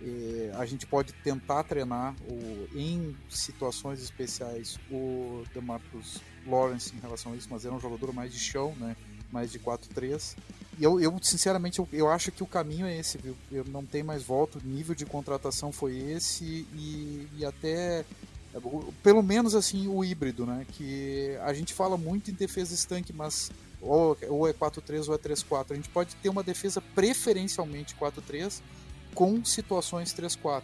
[0.02, 7.34] é, a gente pode tentar treinar o, em situações especiais o DeMarcus Lawrence em relação
[7.34, 8.96] a isso, mas era um jogador mais de chão, né?
[9.32, 10.36] Mais de 4-3.
[10.80, 13.36] E eu, eu sinceramente, eu, eu, acho que o caminho é esse, viu?
[13.52, 18.06] Eu não tem mais volta, o nível de contratação foi esse e, e até
[19.04, 20.66] pelo menos assim o híbrido, né?
[20.74, 25.18] Que a gente fala muito em defesa estanque, mas ou, ou é 4-3 ou é
[25.18, 25.72] 3-4.
[25.72, 28.62] A gente pode ter uma defesa preferencialmente 4-3
[29.14, 30.64] com situações 3-4,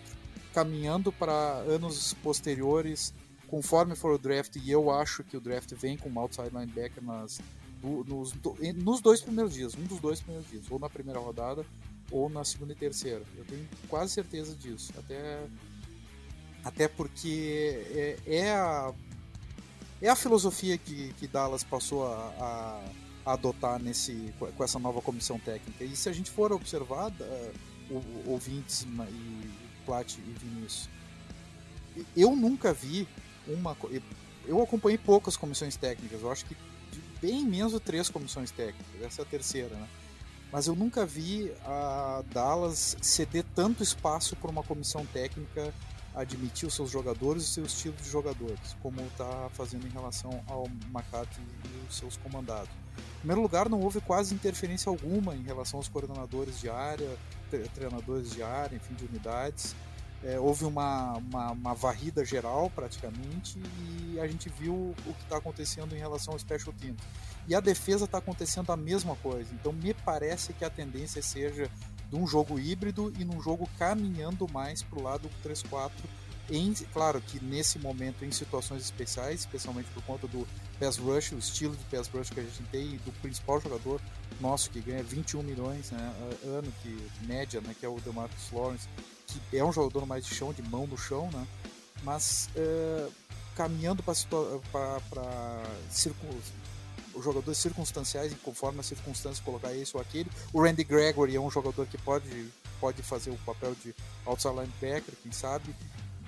[0.54, 3.14] caminhando para anos posteriores,
[3.48, 7.04] conforme for o draft, e eu acho que o draft vem com um outside linebacker
[7.04, 7.40] nas,
[7.84, 8.34] nos,
[8.76, 11.66] nos dois primeiros dias, um dos dois primeiros dias, ou na primeira rodada
[12.12, 13.24] ou na segunda e terceira.
[13.36, 14.94] Eu tenho quase certeza disso.
[14.98, 15.44] Até,
[16.64, 18.94] até porque é, é a,
[20.02, 22.84] é a filosofia que, que Dallas passou a, a,
[23.26, 25.84] a adotar nesse, com essa nova comissão técnica.
[25.84, 27.12] E se a gente for observar
[28.26, 30.90] ouvintes e Plat e Vinícius.
[32.16, 33.08] Eu nunca vi
[33.48, 33.76] uma.
[34.46, 36.56] Eu acompanhei poucas comissões técnicas, eu acho que
[37.24, 39.88] bem menos três comissões técnicas, essa é a terceira, né?
[40.52, 45.74] Mas eu nunca vi a Dallas ceder tanto espaço para uma comissão técnica
[46.14, 50.44] admitir os seus jogadores e o seu estilo de jogadores, como está fazendo em relação
[50.48, 52.70] ao McCarthy e os seus comandados.
[52.98, 57.18] Em primeiro lugar, não houve quase interferência alguma em relação aos coordenadores de área,
[57.74, 59.74] treinadores de área, enfim, de unidades.
[60.26, 63.60] É, houve uma, uma, uma, varrida geral praticamente
[64.10, 67.02] e a gente viu o que está acontecendo em relação ao special teams.
[67.46, 69.54] E a defesa está acontecendo a mesma coisa.
[69.54, 71.70] Então me parece que a tendência seja
[72.10, 75.92] de um jogo híbrido e num jogo caminhando mais para o lado 3-4.
[76.50, 80.48] Em, claro que nesse momento, em situações especiais, especialmente por conta do
[80.80, 84.00] pass rush, o estilo de pass rush que a gente tem e do principal jogador
[84.40, 88.88] nosso que ganha 21 milhões né, ano, que média, né, que é o DeMarcus Lawrence,
[89.40, 91.48] que é um jogador mais de chão, de mão no chão, né,
[92.04, 93.12] mas uh,
[93.56, 94.14] caminhando para
[97.22, 100.30] jogadores circunstanciais, conforme as circunstâncias colocar esse ou aquele.
[100.52, 103.94] O Randy Gregory é um jogador que pode, pode fazer o papel de
[104.26, 105.76] outside linebacker, quem sabe.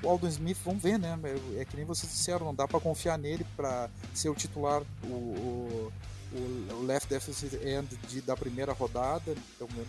[0.04, 1.18] O Aldon Smith, vamos ver, né?
[1.24, 4.84] É, é que nem vocês disseram, não dá para confiar nele para ser o titular,
[5.04, 5.94] o, o,
[6.34, 9.36] o left defensive end de, da primeira rodada.
[9.56, 9.86] Então, eu,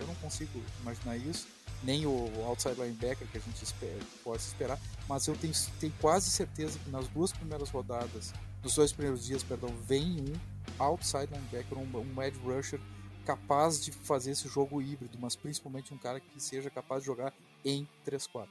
[0.00, 1.46] eu não consigo imaginar isso
[1.82, 6.30] nem o outside linebacker que a gente espera, pode esperar, mas eu tenho, tenho quase
[6.30, 10.32] certeza que nas duas primeiras rodadas, nos dois primeiros dias, perdão, vem um
[10.78, 12.80] outside linebacker, um, um edge rusher
[13.24, 17.32] capaz de fazer esse jogo híbrido, mas principalmente um cara que seja capaz de jogar
[17.64, 18.46] em 3-4.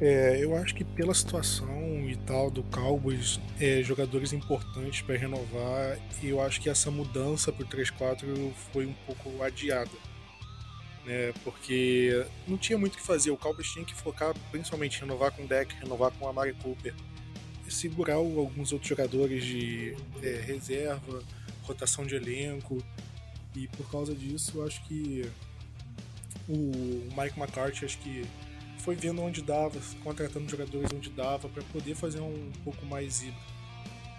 [0.00, 5.98] É, eu acho que pela situação e tal do Cowboys, é, jogadores importantes para renovar,
[6.22, 9.90] eu acho que essa mudança para o 3-4 foi um pouco adiada
[11.04, 11.32] né?
[11.42, 13.30] Porque não tinha muito o que fazer.
[13.30, 16.94] O Cowboys tinha que focar principalmente renovar com o Deck, renovar com a Mari Cooper,
[17.68, 21.22] segurar alguns outros jogadores de é, reserva,
[21.62, 22.82] rotação de elenco.
[23.54, 25.30] E por causa disso, eu acho que
[26.48, 26.54] o
[27.16, 28.24] Mike McCarthy acho que
[28.78, 33.54] foi vendo onde dava, contratando jogadores onde dava para poder fazer um pouco mais híbrido.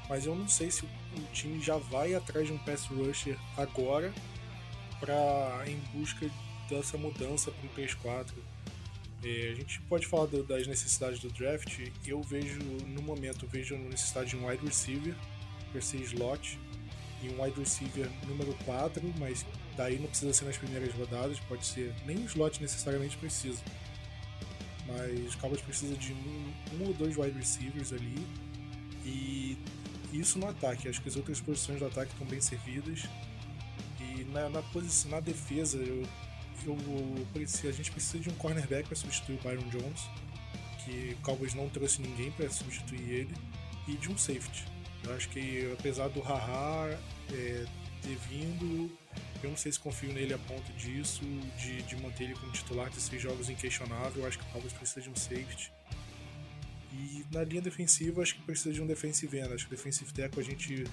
[0.09, 0.89] Mas eu não sei se o
[1.33, 4.13] time já vai atrás de um pass rusher agora
[4.99, 6.29] para em busca
[6.69, 8.33] dessa mudança para um 3-4.
[9.23, 11.79] É, a gente pode falar do, das necessidades do draft.
[12.05, 15.15] Eu vejo, no momento, vejo a necessidade de um wide receiver
[15.71, 16.59] para ser slot
[17.23, 21.65] e um wide receiver número 4, mas daí não precisa ser nas primeiras rodadas, pode
[21.65, 23.61] ser nem o slot necessariamente precisa.
[24.85, 28.25] Mas o Cowboys precisa de um, um ou dois wide receivers ali
[29.03, 29.57] e
[30.13, 30.87] isso no ataque.
[30.87, 33.03] Acho que as outras posições do ataque estão bem servidas.
[33.99, 36.03] E na, na, posição, na defesa, eu
[36.69, 40.01] eu, a gente precisa de um cornerback para substituir o Byron Jones,
[40.83, 43.35] que o Cowboys não trouxe ninguém para substituir ele,
[43.87, 44.65] e de um safety.
[45.03, 46.97] Eu acho que apesar do Haha
[47.31, 47.65] é,
[48.01, 48.91] ter vindo,
[49.43, 51.21] eu não sei se confio nele a ponto disso,
[51.59, 54.23] de, de manter ele como titular de seis jogos inquestionável.
[54.23, 55.71] Eu acho que o Cowboys precisa de um safety.
[56.91, 59.53] E na linha defensiva, acho que precisa de um defensive end.
[59.53, 60.85] Acho que o defensive tackle a gente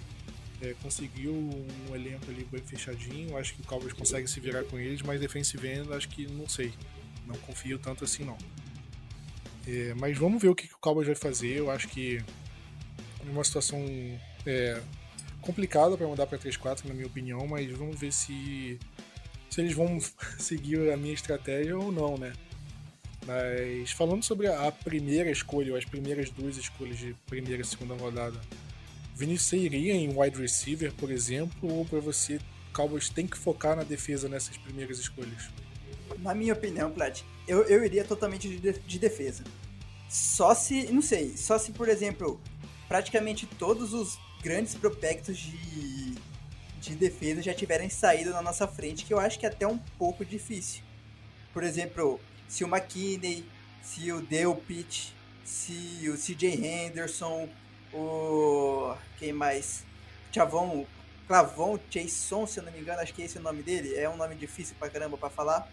[0.63, 3.37] é, conseguiu um elenco ali bem fechadinho.
[3.37, 6.49] Acho que o Cowboys consegue se virar com eles, mas defensive end, acho que não
[6.49, 6.73] sei.
[7.27, 8.39] Não confio tanto assim, não.
[9.67, 11.57] É, mas vamos ver o que, que, o Cowboys vai fazer.
[11.57, 12.23] Eu acho que
[13.27, 13.85] é uma situação
[14.47, 14.81] é,
[15.41, 18.79] complicada para mudar para 3-4, na minha opinião, mas vamos ver se,
[19.51, 19.99] se eles vão
[20.39, 22.33] seguir a minha estratégia ou não, né?
[23.27, 27.95] Mas falando sobre a primeira escolha, ou as primeiras duas escolhas de primeira e segunda
[27.95, 28.41] rodada,
[29.23, 32.41] Vinícius, você iria em wide receiver, por exemplo, ou para você,
[32.73, 35.49] Cowboys tem que focar na defesa nessas primeiras escolhas?
[36.19, 39.45] Na minha opinião, Plat, eu, eu iria totalmente de, de defesa.
[40.09, 42.41] Só se, não sei, só se, por exemplo,
[42.89, 46.17] praticamente todos os grandes prospectos de,
[46.81, 49.79] de defesa já tiverem saído na nossa frente, que eu acho que é até um
[49.97, 50.83] pouco difícil.
[51.53, 53.45] Por exemplo, se o McKinney,
[53.85, 57.49] se o Dale Pitt, se o CJ Henderson,
[57.93, 58.95] o.
[59.19, 59.85] Quem mais?
[60.33, 60.87] Chavon.
[61.27, 63.95] Clavon Jason, se eu não me engano, acho que esse é o nome dele.
[63.95, 65.71] É um nome difícil pra caramba pra falar.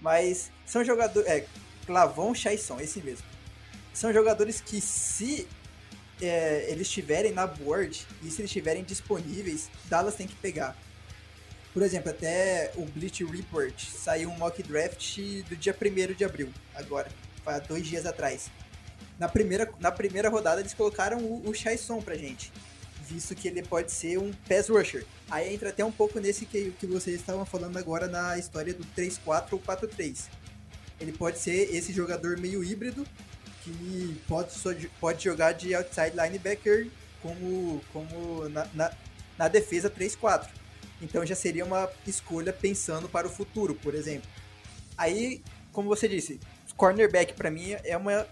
[0.00, 1.28] Mas são jogadores.
[1.28, 1.46] É,
[1.84, 3.26] Clavon Chaison, esse mesmo.
[3.92, 5.48] São jogadores que, se
[6.22, 10.76] é, eles estiverem na board e se eles estiverem disponíveis, Dallas tem que pegar.
[11.72, 16.52] Por exemplo, até o Bleach Report saiu um mock draft do dia 1 de abril,
[16.74, 17.08] agora,
[17.44, 18.50] há dois dias atrás
[19.18, 22.52] na primeira, na primeira rodada eles colocaram o, o Chaison pra gente,
[23.06, 25.04] visto que ele pode ser um pass rusher.
[25.30, 28.84] Aí entra até um pouco nesse que, que vocês estavam falando agora na história do
[28.96, 30.26] 3-4 ou 4-3.
[31.00, 33.06] Ele pode ser esse jogador meio híbrido,
[33.62, 36.88] que pode, pode jogar de outside linebacker
[37.20, 38.92] como, como na, na,
[39.36, 40.48] na defesa 3-4.
[41.00, 44.28] Então já seria uma escolha pensando para o futuro, por exemplo.
[44.96, 45.42] Aí,
[45.72, 46.40] como você disse,
[46.78, 48.26] cornerback para mim é uma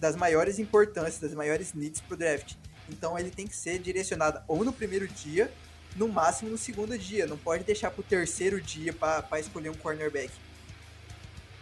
[0.00, 2.54] das maiores importâncias, das maiores needs pro draft.
[2.88, 5.52] Então ele tem que ser direcionado ou no primeiro dia,
[5.96, 7.26] no máximo no segundo dia.
[7.26, 10.30] Não pode deixar pro terceiro dia para escolher um cornerback.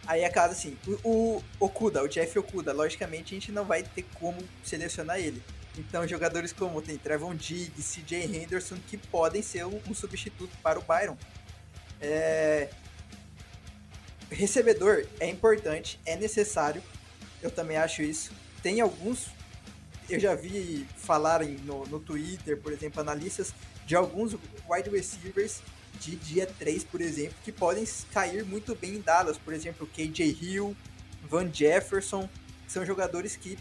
[0.07, 3.81] Aí é caso assim, o, o Okuda, o Jeff Okuda, logicamente a gente não vai
[3.81, 5.41] ter como selecionar ele.
[5.77, 10.79] Então jogadores como tem Trevon Diggs, CJ Henderson, que podem ser um, um substituto para
[10.79, 11.17] o Byron.
[11.99, 12.69] É...
[14.29, 16.81] Recebedor é importante, é necessário,
[17.45, 18.31] eu também acho isso.
[18.63, 19.27] Tem alguns,
[20.09, 23.53] eu já vi falarem no, no Twitter, por exemplo, analistas
[23.85, 24.35] de alguns
[24.67, 25.61] wide receivers
[25.99, 29.37] de dia 3, por exemplo, que podem cair muito bem em Dallas.
[29.37, 30.75] Por exemplo, KJ Hill,
[31.29, 32.27] Van Jefferson,
[32.67, 33.57] são jogadores que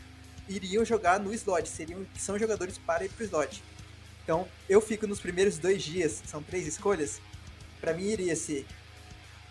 [0.49, 3.63] iriam jogar no slot, seriam, são jogadores para ir para o slot.
[4.23, 7.21] Então, eu fico nos primeiros dois dias, são três escolhas.
[7.83, 8.67] Para mim, iria ser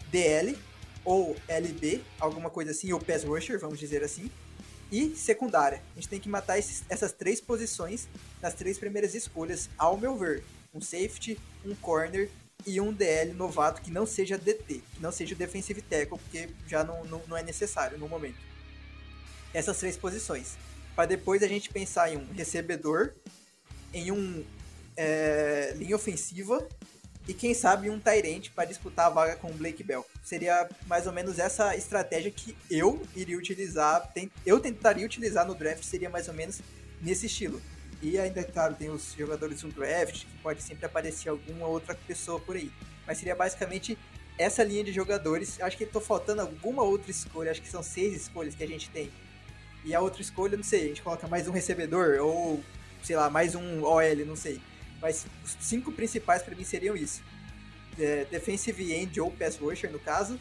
[0.09, 0.57] DL
[1.05, 4.29] ou LB, alguma coisa assim, ou Pass Rusher, vamos dizer assim.
[4.91, 5.81] E secundária.
[5.93, 8.07] A gente tem que matar esses, essas três posições
[8.41, 10.43] nas três primeiras escolhas, ao meu ver.
[10.73, 12.29] Um safety, um corner
[12.65, 16.49] e um DL novato que não seja DT, que não seja o defensive tackle, porque
[16.67, 18.37] já não, não, não é necessário no momento.
[19.53, 20.57] Essas três posições.
[20.95, 23.13] Para depois a gente pensar em um recebedor,
[23.93, 24.43] em um
[24.95, 26.67] é, linha ofensiva
[27.27, 30.05] e quem sabe um Tyrant para disputar a vaga com o Blake Bell.
[30.23, 34.11] Seria mais ou menos essa estratégia que eu iria utilizar,
[34.45, 36.61] eu tentaria utilizar no draft, seria mais ou menos
[37.01, 37.61] nesse estilo.
[38.01, 42.39] E ainda, claro, tem os jogadores do draft, que pode sempre aparecer alguma outra pessoa
[42.39, 42.69] por aí.
[43.07, 43.97] Mas seria basicamente
[44.37, 45.61] essa linha de jogadores.
[45.61, 48.89] Acho que estou faltando alguma outra escolha, acho que são seis escolhas que a gente
[48.89, 49.09] tem.
[49.85, 52.61] E a outra escolha, não sei, a gente coloca mais um recebedor, ou
[53.01, 54.61] sei lá, mais um OL, não sei.
[55.03, 57.21] Mas os cinco principais para mim seriam isso.
[57.99, 60.39] É, defensive end ou pass rusher, no caso.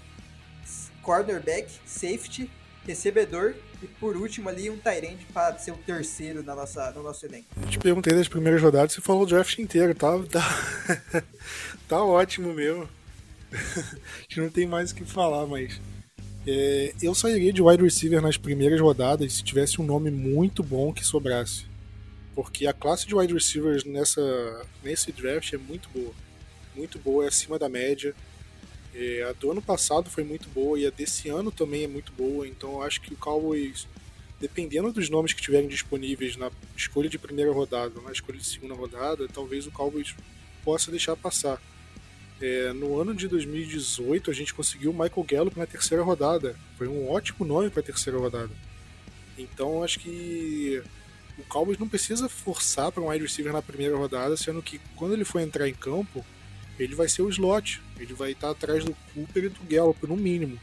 [1.02, 2.48] Cornerback, safety,
[2.86, 7.26] recebedor e por último ali um Tyrande para ser o terceiro na nossa, no nosso
[7.26, 7.46] elenco.
[7.60, 10.16] Eu te perguntei das primeiras rodadas, você falou o draft inteiro, tá?
[10.30, 11.24] Tá,
[11.88, 12.88] tá ótimo mesmo.
[13.52, 15.80] A gente não tem mais o que falar, mas.
[16.46, 20.92] É, eu sairia de wide receiver nas primeiras rodadas se tivesse um nome muito bom
[20.92, 21.71] que sobrasse
[22.34, 26.12] porque a classe de wide receivers nessa, nesse draft é muito boa.
[26.74, 28.14] Muito boa, é acima da média.
[28.94, 32.12] É, a do ano passado foi muito boa e a desse ano também é muito
[32.12, 33.88] boa, então eu acho que o Cowboys,
[34.38, 38.74] dependendo dos nomes que tiverem disponíveis na escolha de primeira rodada, na escolha de segunda
[38.74, 40.14] rodada, talvez o Cowboys
[40.62, 41.60] possa deixar passar.
[42.40, 46.56] É, no ano de 2018 a gente conseguiu o Michael Gallup na terceira rodada.
[46.76, 48.50] Foi um ótimo nome para a terceira rodada.
[49.38, 50.82] Então acho que
[51.38, 55.14] o Cowboys não precisa forçar para um wide receiver na primeira rodada, sendo que quando
[55.14, 56.24] ele for entrar em campo,
[56.78, 57.80] ele vai ser o slot.
[57.98, 60.58] Ele vai estar atrás do Cooper e do Gallup, no mínimo.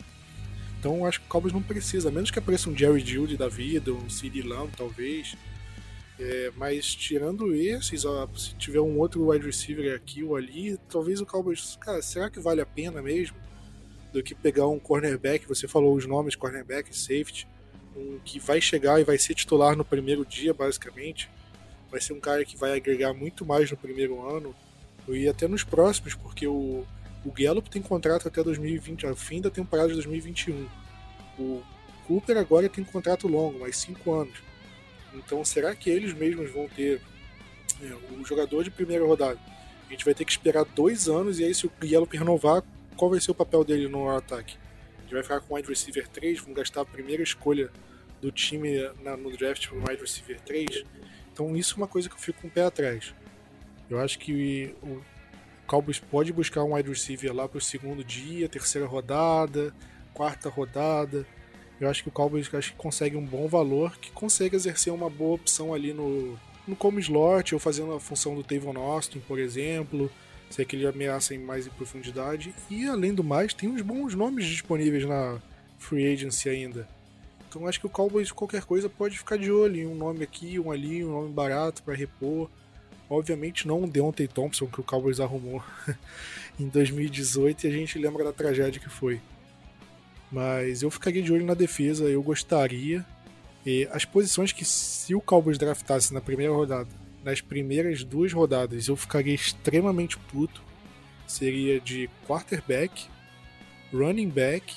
[0.80, 3.47] Então acho que o Cowboys não precisa, a menos que apareça um Jerry Judy da
[3.47, 5.36] vida, um CD Lamb talvez.
[6.20, 11.22] É, mas tirando esses, ó, se tiver um outro wide receiver aqui ou ali, talvez
[11.22, 11.78] o Cowboys.
[11.82, 13.38] Cara, será que vale a pena mesmo?
[14.13, 17.47] Do que pegar um cornerback, você falou os nomes, cornerback, safety
[17.95, 21.29] um que vai chegar e vai ser titular no primeiro dia, basicamente.
[21.89, 24.55] Vai ser um cara que vai agregar muito mais no primeiro ano
[25.07, 26.85] e até nos próximos, porque o,
[27.25, 30.67] o Gallup tem contrato até 2020, ao fim da temporada de 2021.
[31.39, 31.63] O
[32.07, 34.41] Cooper agora tem contrato longo, mais cinco anos.
[35.13, 37.01] Então, será que eles mesmos vão ter
[37.81, 39.39] é, o jogador de primeira rodada?
[39.87, 42.63] A gente vai ter que esperar dois anos e aí, se o Gallup renovar,
[42.95, 44.55] qual vai ser o papel dele no ataque?
[45.10, 47.72] Gente vai ficar com wide receiver 3, vão gastar a primeira escolha
[48.22, 50.84] do time na, no draft para wide receiver 3.
[51.34, 53.12] Então isso é uma coisa que eu fico com o pé atrás.
[53.89, 55.01] Eu acho que o
[55.66, 59.74] Cowboys pode buscar um wide receiver lá para o segundo dia, terceira rodada,
[60.14, 61.26] quarta rodada.
[61.82, 65.10] Eu acho que o Cowboys acho que consegue um bom valor, que consegue exercer uma
[65.10, 66.38] boa opção ali no,
[66.68, 70.12] no como slot, ou fazendo a função do Tavon Austin, por exemplo,
[70.49, 72.53] se é que ele ameaça em mais em profundidade.
[72.69, 75.39] E além do mais, tem uns bons nomes disponíveis na
[75.77, 76.87] Free Agency ainda.
[77.47, 80.59] Então acho que o Cowboys, qualquer coisa, pode ficar de olho em um nome aqui,
[80.59, 82.49] um ali, um nome barato para repor.
[83.09, 85.63] Obviamente não o Deontay Thompson que o Cowboys arrumou
[86.59, 89.19] em 2018 e a gente lembra da tragédia que foi.
[90.31, 93.03] Mas eu ficaria de olho na defesa, eu gostaria.
[93.65, 96.89] E as posições que se o Cowboys draftasse na primeira rodada,
[97.24, 100.63] nas primeiras duas rodadas, eu ficaria extremamente puto.
[101.28, 103.07] Seria de quarterback,
[103.93, 104.76] running back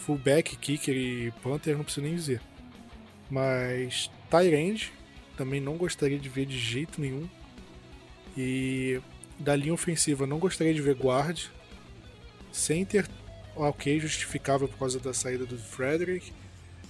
[0.00, 2.40] fullback, kicker e punter, não preciso nem dizer.
[3.30, 4.92] Mas Tyrande
[5.36, 7.28] também não gostaria de ver de jeito nenhum.
[8.36, 9.00] E
[9.38, 11.46] da linha ofensiva não gostaria de ver guard.
[12.50, 13.06] Center,
[13.54, 16.32] ok, justificável por causa da saída do Frederick.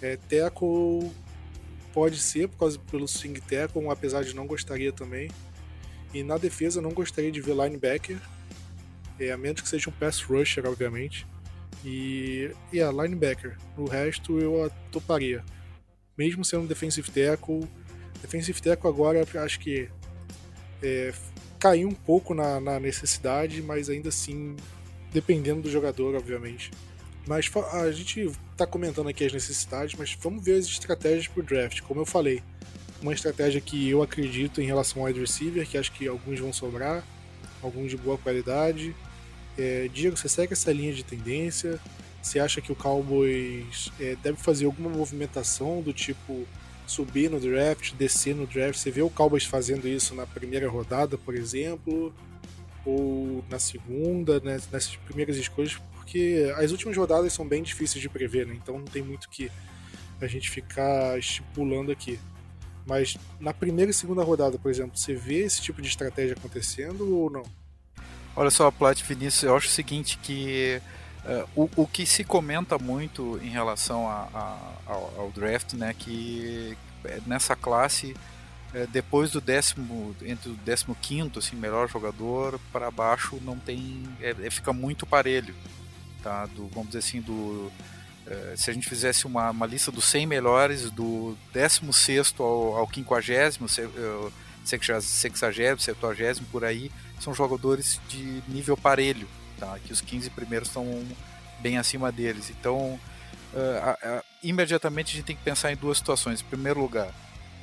[0.00, 1.10] É, tackle
[1.92, 5.30] pode ser por causa pelo swing tackle, apesar de não gostaria também.
[6.12, 8.18] E na defesa não gostaria de ver linebacker,
[9.18, 11.26] é, a menos que seja um pass rusher, obviamente.
[11.84, 13.56] E, e a linebacker.
[13.76, 15.44] O resto eu toparia.
[16.16, 17.68] Mesmo sendo defensive tackle.
[18.20, 19.88] Defensive tackle agora acho que
[20.82, 21.12] é,
[21.58, 24.56] caiu um pouco na, na, necessidade, mas ainda assim,
[25.12, 26.70] dependendo do jogador, obviamente.
[27.26, 28.30] Mas a gente
[28.62, 31.80] está comentando aqui as necessidades, mas vamos ver as estratégias para o draft.
[31.82, 32.42] Como eu falei,
[33.00, 36.52] uma estratégia que eu acredito em relação ao wide receiver, que acho que alguns vão
[36.52, 37.04] sobrar,
[37.62, 38.94] alguns de boa qualidade
[39.60, 41.78] é, Diego, você segue essa linha de tendência?
[42.22, 46.46] Você acha que o Cowboys é, deve fazer alguma movimentação do tipo
[46.86, 48.78] subir no draft, descer no draft.
[48.78, 52.12] Você vê o Cowboys fazendo isso na primeira rodada, por exemplo,
[52.84, 55.78] ou na segunda, né, nessas primeiras escolhas,
[56.10, 58.54] porque as últimas rodadas são bem difíceis de prever, né?
[58.60, 59.48] Então não tem muito que
[60.20, 62.18] a gente ficar estipulando aqui.
[62.84, 67.16] Mas na primeira e segunda rodada, por exemplo, você vê esse tipo de estratégia acontecendo
[67.16, 67.44] ou não?
[68.34, 70.82] Olha só, Plat Vinícius, eu acho o seguinte que
[71.24, 75.94] uh, o, o que se comenta muito em relação a, a, ao, ao, draft, né,
[75.96, 78.16] que é, nessa classe
[78.74, 84.02] é, depois do décimo, entre o décimo quinto, assim, melhor jogador para baixo não tem,
[84.20, 85.54] é, é, fica muito parelho,
[86.22, 86.46] tá?
[86.46, 87.70] Do, vamos dizer assim, do
[88.26, 92.86] é, se a gente fizesse uma, uma lista dos 100 melhores do 16 ao, ao
[92.86, 93.50] 50,
[95.00, 99.78] 60, 70 por aí, são jogadores de nível parelho, tá?
[99.84, 101.04] que os 15 primeiros estão
[101.60, 102.50] bem acima deles.
[102.50, 102.98] Então,
[103.52, 106.40] uh, uh, imediatamente a gente tem que pensar em duas situações.
[106.40, 107.12] Em primeiro lugar,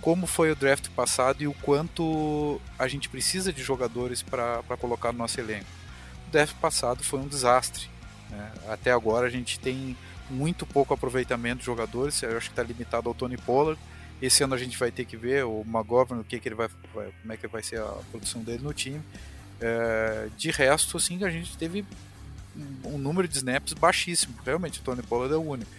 [0.02, 5.12] como foi o draft passado e o quanto a gente precisa de jogadores para colocar
[5.12, 5.66] no nosso elenco.
[6.28, 7.90] O draft passado foi um desastre.
[8.30, 8.52] Né?
[8.68, 9.96] Até agora a gente tem
[10.30, 13.80] muito pouco aproveitamento de jogadores, eu acho que está limitado ao Tony Pollard.
[14.22, 16.70] Esse ano a gente vai ter que ver o McGovern, o que, que ele vai,
[16.92, 19.02] como é que vai ser a produção dele no time.
[19.62, 21.86] É, de resto, assim, a gente teve
[22.84, 24.36] um, número de snaps baixíssimo.
[24.44, 25.70] Realmente, o Tony Pollard é o único.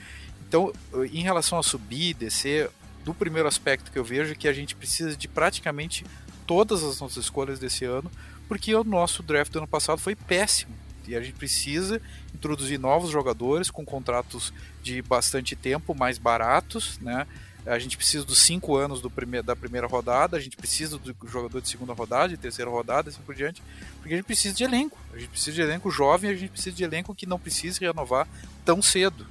[0.46, 0.72] Então,
[1.12, 2.70] em relação a subir, descer,
[3.04, 6.04] do primeiro aspecto que eu vejo é que a gente precisa de praticamente
[6.46, 8.10] todas as nossas escolhas desse ano,
[8.46, 10.74] porque o nosso draft do ano passado foi péssimo.
[11.08, 12.00] E a gente precisa
[12.34, 14.52] introduzir novos jogadores com contratos
[14.82, 17.26] de bastante tempo, mais baratos, né?
[17.66, 21.14] A gente precisa dos cinco anos do prime da primeira rodada, a gente precisa do
[21.26, 23.62] jogador de segunda rodada, de terceira rodada, assim por diante,
[24.00, 24.96] porque a gente precisa de elenco.
[25.12, 28.26] A gente precisa de elenco jovem, a gente precisa de elenco que não precise renovar
[28.64, 29.26] tão cedo.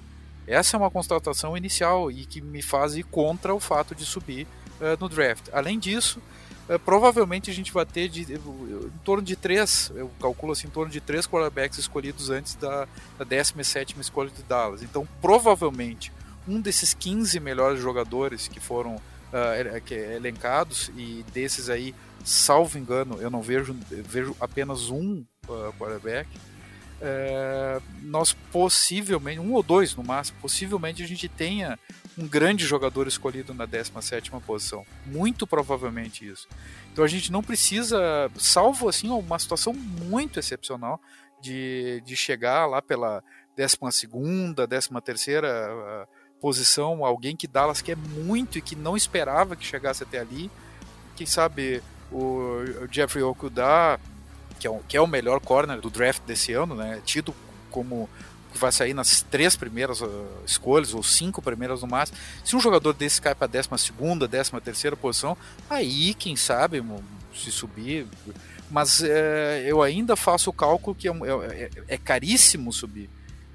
[0.45, 4.45] Essa é uma constatação inicial e que me faz ir contra o fato de subir
[4.79, 5.49] uh, no draft.
[5.51, 6.21] Além disso,
[6.69, 10.71] uh, provavelmente a gente vai ter de, em torno de três, eu calculo assim, em
[10.71, 12.87] torno de três quarterbacks escolhidos antes da,
[13.17, 14.83] da 17 escolha de Dallas.
[14.83, 16.11] Então, provavelmente,
[16.47, 21.93] um desses 15 melhores jogadores que foram uh, que é elencados, e desses aí,
[22.23, 26.29] salvo engano, eu não vejo, vejo apenas um uh, quarterback.
[26.99, 31.77] É, nós possivelmente, um ou dois no máximo, possivelmente a gente tenha
[32.17, 34.85] um grande jogador escolhido na 17 posição.
[35.05, 36.47] Muito provavelmente isso.
[36.91, 40.99] Então a gente não precisa, salvo assim, uma situação muito excepcional
[41.41, 43.23] de, de chegar lá pela
[43.55, 43.77] 12,
[44.67, 46.07] 13 terceira
[46.39, 50.49] posição, alguém que Dallas quer muito e que não esperava que chegasse até ali.
[51.15, 53.99] Quem sabe o Jeffrey Okuda,
[54.59, 57.01] que é, o, que é o melhor corner do draft desse ano, né?
[57.05, 57.33] Tido
[57.71, 58.09] como
[58.57, 62.17] que vai sair nas três primeiras uh, escolhas, ou cinco primeiras no máximo.
[62.43, 65.37] Se um jogador desse cai para décima segunda, décima terceira posição,
[65.69, 66.83] aí, quem sabe,
[67.33, 68.07] se subir.
[68.69, 73.09] Mas é, eu ainda faço o cálculo que é, é, é caríssimo subir.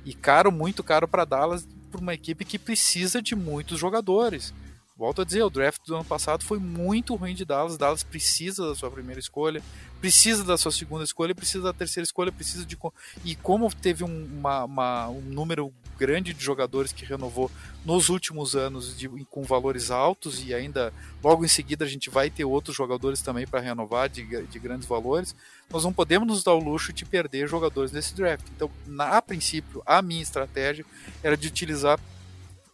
[0.04, 4.54] E caro, muito caro para Dallas para uma equipe que precisa de muitos jogadores.
[5.02, 7.76] Volto a dizer, o draft do ano passado foi muito ruim de Dallas.
[7.76, 9.60] Dallas precisa da sua primeira escolha,
[10.00, 12.78] precisa da sua segunda escolha, precisa da terceira escolha, precisa de.
[13.24, 17.50] E como teve um, uma, uma, um número grande de jogadores que renovou
[17.84, 22.30] nos últimos anos de, com valores altos e ainda logo em seguida a gente vai
[22.30, 25.34] ter outros jogadores também para renovar de, de grandes valores,
[25.68, 28.46] nós não podemos nos dar o luxo de perder jogadores nesse draft.
[28.54, 30.86] Então, na, a princípio, a minha estratégia
[31.24, 31.98] era de utilizar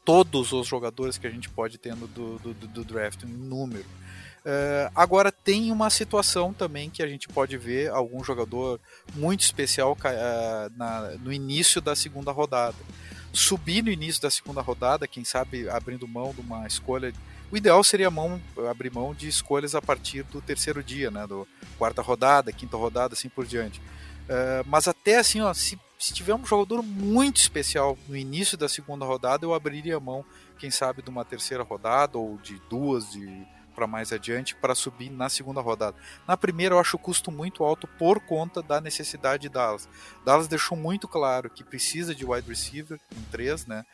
[0.08, 3.84] todos os jogadores que a gente pode ter no, do, do, do draft, em número.
[4.38, 8.80] Uh, agora tem uma situação também que a gente pode ver algum jogador
[9.14, 12.74] muito especial uh, na, no início da segunda rodada
[13.34, 17.12] subir no início da segunda rodada, quem sabe abrindo mão de uma escolha.
[17.52, 18.40] O ideal seria mão,
[18.70, 21.26] abrir mão de escolhas a partir do terceiro dia, né?
[21.26, 21.46] Do
[21.76, 23.78] quarta rodada, quinta rodada, assim por diante.
[23.80, 28.68] Uh, mas até assim, ó, se, se tiver um jogador muito especial no início da
[28.68, 30.24] segunda rodada, eu abriria mão,
[30.56, 35.08] quem sabe, de uma terceira rodada ou de duas, de para mais adiante para subir
[35.08, 35.96] na segunda rodada.
[36.26, 39.88] Na primeira eu acho o custo muito alto por conta da necessidade de Dallas.
[40.24, 43.84] Dallas deixou muito claro que precisa de wide receiver em três, né?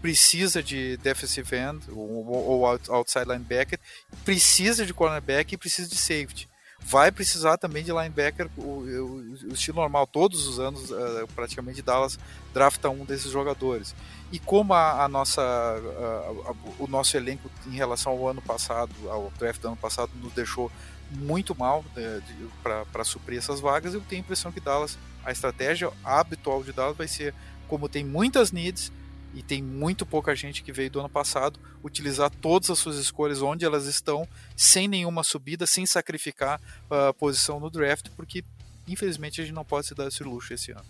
[0.00, 3.80] Precisa de defensive end ou, ou outside linebacker,
[4.24, 6.51] precisa de cornerback e precisa de safety
[6.84, 11.82] vai precisar também de linebacker, o, o, o estilo normal, todos os anos, uh, praticamente
[11.82, 12.18] Dallas
[12.52, 13.94] drafta um desses jogadores.
[14.30, 18.92] E como a, a nossa, a, a, o nosso elenco em relação ao ano passado,
[19.08, 20.70] ao draft do ano passado, nos deixou
[21.10, 22.22] muito mal né,
[22.62, 26.96] para suprir essas vagas, eu tenho a impressão que Dallas, a estratégia habitual de Dallas
[26.96, 27.34] vai ser,
[27.68, 28.90] como tem muitas needs,
[29.34, 33.40] e tem muito pouca gente que veio do ano passado utilizar todas as suas escolhas
[33.42, 36.60] onde elas estão, sem nenhuma subida, sem sacrificar
[36.90, 38.44] a posição no draft, porque
[38.86, 40.84] infelizmente a gente não pode se dar esse luxo esse ano.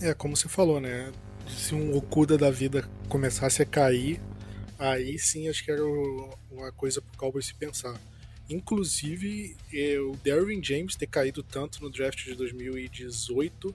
[0.00, 1.12] É, como você falou, né?
[1.48, 4.20] Se um Okuda da vida começasse a cair,
[4.78, 5.84] aí sim acho que era
[6.50, 8.00] uma coisa pro Cowboys se pensar.
[8.50, 9.56] Inclusive,
[10.10, 13.74] o Derwin James ter caído tanto no draft de 2018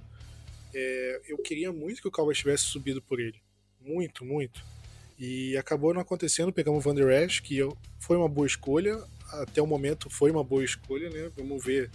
[0.79, 3.41] é, eu queria muito que o Cowboys tivesse subido por ele.
[3.81, 4.63] Muito, muito.
[5.17, 7.57] E acabou não acontecendo, pegamos o Van Der Esch, que
[7.99, 11.31] foi uma boa escolha, até o momento foi uma boa escolha, né?
[11.35, 11.89] Vamos ver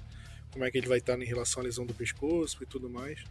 [0.50, 3.22] como é que ele vai estar em relação à lesão do pescoço e tudo mais.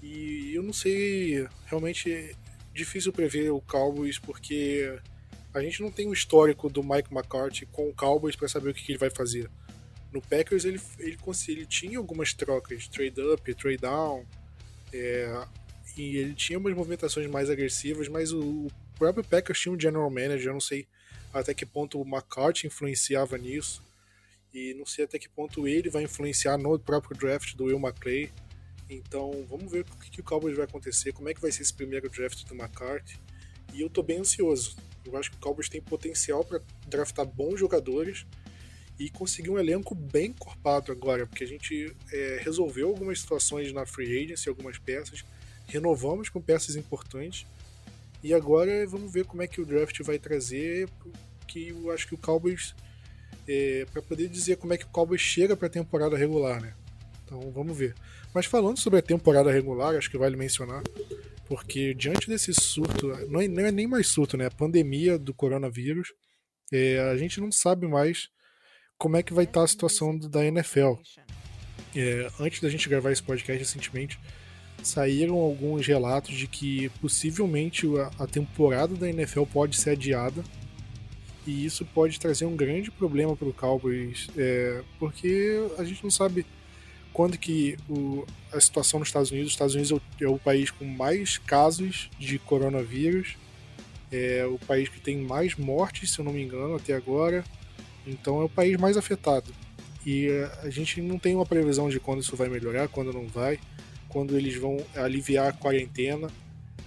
[0.00, 2.36] E eu não sei, realmente
[2.72, 4.96] difícil prever o Cowboys porque
[5.52, 8.74] a gente não tem o histórico do Mike McCarthy com o Cowboys para saber o
[8.74, 9.50] que, que, ele vai fazer.
[10.12, 14.24] No Packers ele, ele, ele tinha algumas trocas, trade up, trade down,
[14.92, 15.46] é,
[15.96, 18.68] e ele tinha umas movimentações mais agressivas, mas o,
[19.02, 20.86] próprio Packers tinha um general manager, eu não sei
[21.32, 23.82] até que ponto o McCarthy influenciava nisso,
[24.54, 28.30] e não sei até que ponto ele vai influenciar no próprio draft do Will McClay.
[28.88, 31.62] Então vamos ver o que, que o Cowboys vai acontecer, como é que vai ser
[31.62, 33.18] esse primeiro draft do McCarthy.
[33.72, 34.76] E eu tô bem ansioso.
[35.04, 38.26] Eu acho que o Cowboys tem potencial para draftar bons jogadores
[39.02, 43.84] e conseguir um elenco bem encorpado agora, porque a gente é, resolveu algumas situações na
[43.84, 45.24] free agency, algumas peças,
[45.66, 47.44] renovamos com peças importantes
[48.22, 50.88] e agora vamos ver como é que o draft vai trazer,
[51.48, 52.76] que eu acho que o Cowboys
[53.48, 56.72] é, para poder dizer como é que o Cowboys chega para a temporada regular, né?
[57.24, 57.96] Então vamos ver.
[58.32, 60.80] Mas falando sobre a temporada regular, acho que vale mencionar,
[61.48, 64.46] porque diante desse surto, não é, não é nem mais surto, né?
[64.46, 66.12] A pandemia do coronavírus,
[66.72, 68.30] é, a gente não sabe mais
[69.02, 70.92] como é que vai estar a situação da NFL.
[71.96, 74.16] É, antes da gente gravar esse podcast recentemente,
[74.80, 80.44] saíram alguns relatos de que possivelmente a, a temporada da NFL pode ser adiada
[81.44, 86.10] e isso pode trazer um grande problema para o Cowboys, é, porque a gente não
[86.10, 86.46] sabe
[87.12, 90.38] quando que o, a situação nos Estados Unidos, os Estados Unidos é o, é o,
[90.38, 93.36] país com mais casos de coronavírus,
[94.12, 97.44] é o país que tem mais mortes, se eu não me engano, até agora.
[98.06, 99.52] Então é o país mais afetado.
[100.04, 103.26] E eh, a gente não tem uma previsão de quando isso vai melhorar, quando não
[103.26, 103.58] vai,
[104.08, 106.28] quando eles vão aliviar a quarentena,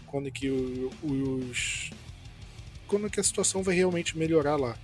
[0.05, 1.91] quando que os
[2.87, 4.77] quando que a situação vai realmente melhorar lá.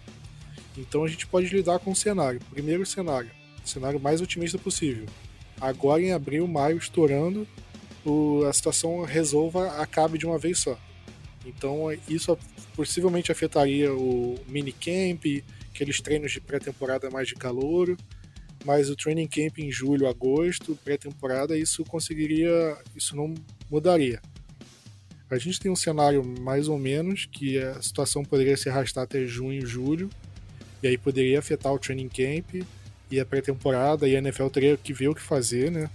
[0.78, 2.40] Então a gente pode lidar com o cenário.
[2.50, 3.30] Primeiro cenário,
[3.64, 5.06] cenário mais otimista possível.
[5.60, 7.48] Agora em abril, maio, estourando,
[8.04, 10.78] o, a situação resolva, acabe de uma vez só.
[11.46, 12.38] Então isso
[12.76, 15.44] possivelmente afetaria o minicamp,
[15.74, 17.98] aqueles treinos de pré-temporada mais de calor,
[18.66, 23.34] mas o training camp em julho, agosto, pré-temporada, isso conseguiria, isso não
[23.70, 24.22] mudaria.
[25.30, 29.26] A gente tem um cenário mais ou menos que a situação poderia se arrastar até
[29.26, 30.10] junho, julho,
[30.84, 32.68] e aí poderia afetar o training camp
[33.10, 35.90] e a pré-temporada, e a NFL teria que ver o que fazer, né?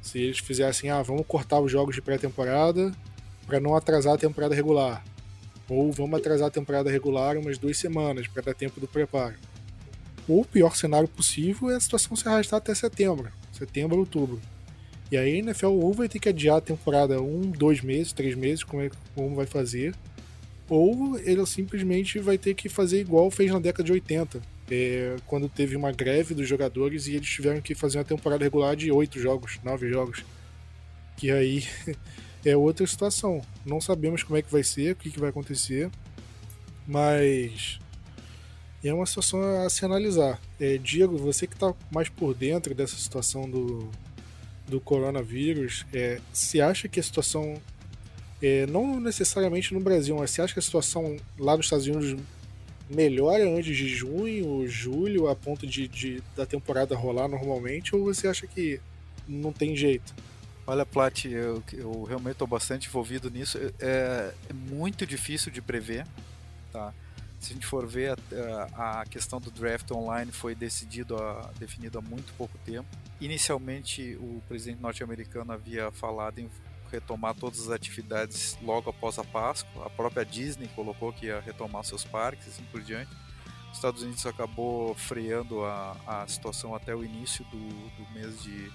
[0.00, 2.92] Se eles fizessem, ah, vamos cortar os jogos de pré-temporada
[3.46, 5.04] para não atrasar a temporada regular.
[5.68, 9.34] Ou vamos atrasar a temporada regular umas duas semanas para dar tempo do preparo.
[10.28, 14.40] Ou o pior cenário possível é a situação se arrastar até setembro, setembro, outubro.
[15.10, 18.34] E aí a NFL ou vai ter que adiar a temporada um, dois meses, três
[18.34, 19.94] meses, como, é, como vai fazer,
[20.68, 24.40] ou ele simplesmente vai ter que fazer igual fez na década de 80,
[24.70, 28.76] é, quando teve uma greve dos jogadores e eles tiveram que fazer uma temporada regular
[28.76, 30.22] de oito jogos, nove jogos.
[31.16, 31.64] Que aí
[32.48, 33.40] é outra situação.
[33.64, 35.90] Não sabemos como é que vai ser, o que, que vai acontecer,
[36.86, 37.78] mas
[38.82, 40.40] é uma situação a se analisar.
[40.58, 43.90] É, Diego, você que está mais por dentro dessa situação do,
[44.66, 47.60] do coronavírus, é, se acha que a situação,
[48.40, 52.16] é, não necessariamente no Brasil, mas se acha que a situação lá nos Estados Unidos
[52.88, 58.28] melhora antes de junho, julho, a ponto de, de da temporada rolar normalmente, ou você
[58.28, 58.80] acha que
[59.26, 60.14] não tem jeito?
[60.68, 63.56] Olha, Plat, eu, eu realmente estou bastante envolvido nisso.
[63.56, 66.06] É, é, muito difícil de prever,
[66.70, 66.92] tá?
[67.40, 68.18] Se a gente for ver,
[68.74, 72.86] a, a questão do draft online foi decidido a, definido há muito pouco tempo.
[73.18, 76.50] Inicialmente, o presidente norte-americano havia falado em
[76.92, 79.86] retomar todas as atividades logo após a Páscoa.
[79.86, 83.10] A própria Disney colocou que ia retomar seus parques assim por diante.
[83.70, 88.70] Os Estados Unidos acabou freando a, a situação até o início do, do mês de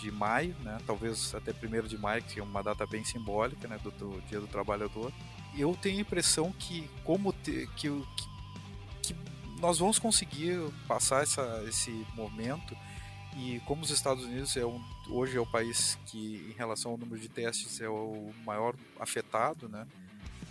[0.00, 0.78] de maio, né?
[0.86, 3.78] talvez até 1 de maio, que é uma data bem simbólica né?
[3.82, 5.12] do, do Dia do Trabalhador.
[5.56, 8.28] Eu tenho a impressão que, como te, que, que,
[9.02, 9.16] que,
[9.60, 12.76] nós vamos conseguir passar essa, esse momento
[13.36, 16.98] E como os Estados Unidos é um, hoje é o país que, em relação ao
[16.98, 19.86] número de testes, é o maior afetado, né?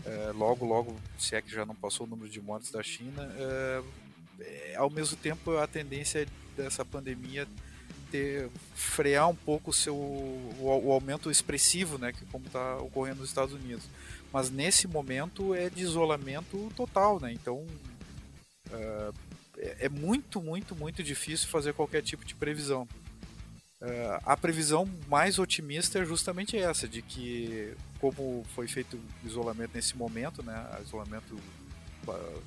[0.06, 3.30] É, logo, logo, se é que já não passou o número de mortes da China,
[3.38, 3.84] é,
[4.40, 6.26] é, ao mesmo tempo a tendência
[6.56, 7.48] dessa pandemia
[8.12, 13.20] ter frear um pouco o seu o, o aumento expressivo, né, que como está ocorrendo
[13.20, 13.86] nos Estados Unidos.
[14.32, 17.34] Mas nesse momento é de isolamento total, né?
[17.34, 17.66] Então
[18.70, 19.14] uh,
[19.58, 22.88] é muito, muito, muito difícil fazer qualquer tipo de previsão.
[23.82, 29.72] Uh, a previsão mais otimista é justamente essa, de que como foi feito o isolamento
[29.74, 31.38] nesse momento, né, isolamento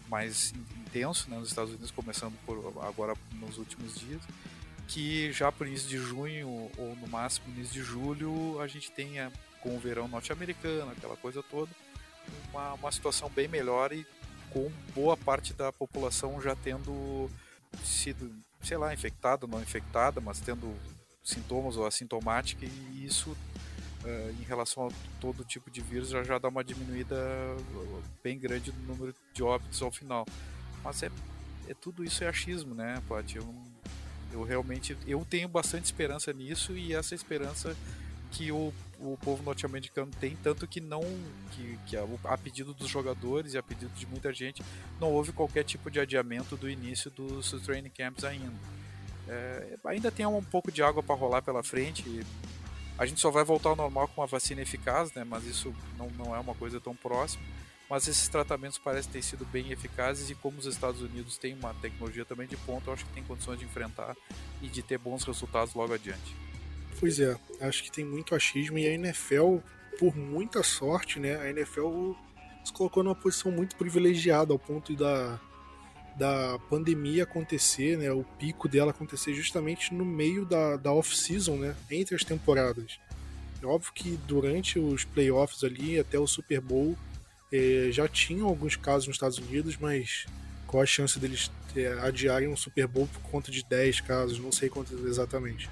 [0.08, 0.52] mais
[0.86, 4.20] intenso né, nos Estados Unidos, começando por agora nos últimos dias,
[4.88, 9.32] que já por início de junho ou no máximo início de julho a gente tenha
[9.60, 11.70] com o verão norte-americano, aquela coisa toda,
[12.50, 14.06] uma, uma situação bem melhor e
[14.50, 17.30] com boa parte da população já tendo
[17.82, 18.30] sido,
[18.62, 20.74] sei lá, infectada não infectada, mas tendo
[21.22, 26.38] sintomas ou assintomática e isso uh, em relação a todo tipo de vírus já, já
[26.38, 27.16] dá uma diminuída
[28.22, 30.26] bem grande no número de óbitos ao final.
[30.82, 31.10] Mas é,
[31.68, 33.36] é tudo isso é achismo, né, Paty?
[33.36, 33.72] Eu não
[34.32, 37.76] eu realmente eu tenho bastante esperança nisso e essa esperança
[38.30, 41.02] que o, o povo norte-americano tem, tanto que não
[41.52, 44.62] que, que a, a, pedido dos jogadores e a pedido de muita gente
[44.98, 48.52] não houve qualquer tipo de adiamento do início dos, training camps ainda.
[49.28, 52.24] É, ainda tem um pouco de água para rolar pela frente.
[52.98, 55.24] A gente só vai voltar ao normal com uma vacina eficaz, né?
[55.24, 57.42] Mas isso não, não é uma coisa tão próxima
[57.92, 61.74] mas esses tratamentos parecem ter sido bem eficazes e como os Estados Unidos têm uma
[61.74, 64.16] tecnologia também de ponta, eu acho que tem condições de enfrentar
[64.62, 66.34] e de ter bons resultados logo adiante.
[66.98, 69.58] Pois é, acho que tem muito achismo e a NFL,
[69.98, 72.12] por muita sorte, né, a NFL
[72.64, 75.38] se colocou numa posição muito privilegiada ao ponto da,
[76.16, 81.76] da pandemia acontecer, né, o pico dela acontecer justamente no meio da, da off-season, né,
[81.90, 82.98] entre as temporadas.
[83.62, 86.96] É óbvio que durante os playoffs ali, até o Super Bowl,
[87.52, 90.26] é, já tinham alguns casos nos Estados Unidos, mas
[90.66, 94.50] qual a chance deles é, adiarem um Super Bowl por conta de 10 casos, não
[94.50, 95.68] sei quantos exatamente.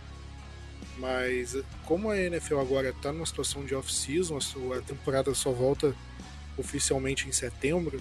[0.99, 1.57] Mas
[1.87, 4.39] como a NFL agora está numa situação de off-season,
[4.77, 5.95] a temporada só volta
[6.59, 8.01] oficialmente em setembro,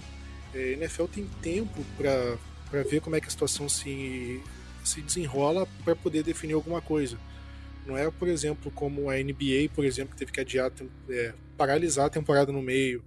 [0.54, 4.42] a NFL tem tempo para ver como é que a situação se,
[4.84, 7.18] se desenrola para poder definir alguma coisa.
[7.86, 10.70] Não é, por exemplo, como a NBA, por exemplo, que teve que adiar,
[11.10, 13.02] é, paralisar a temporada no meio,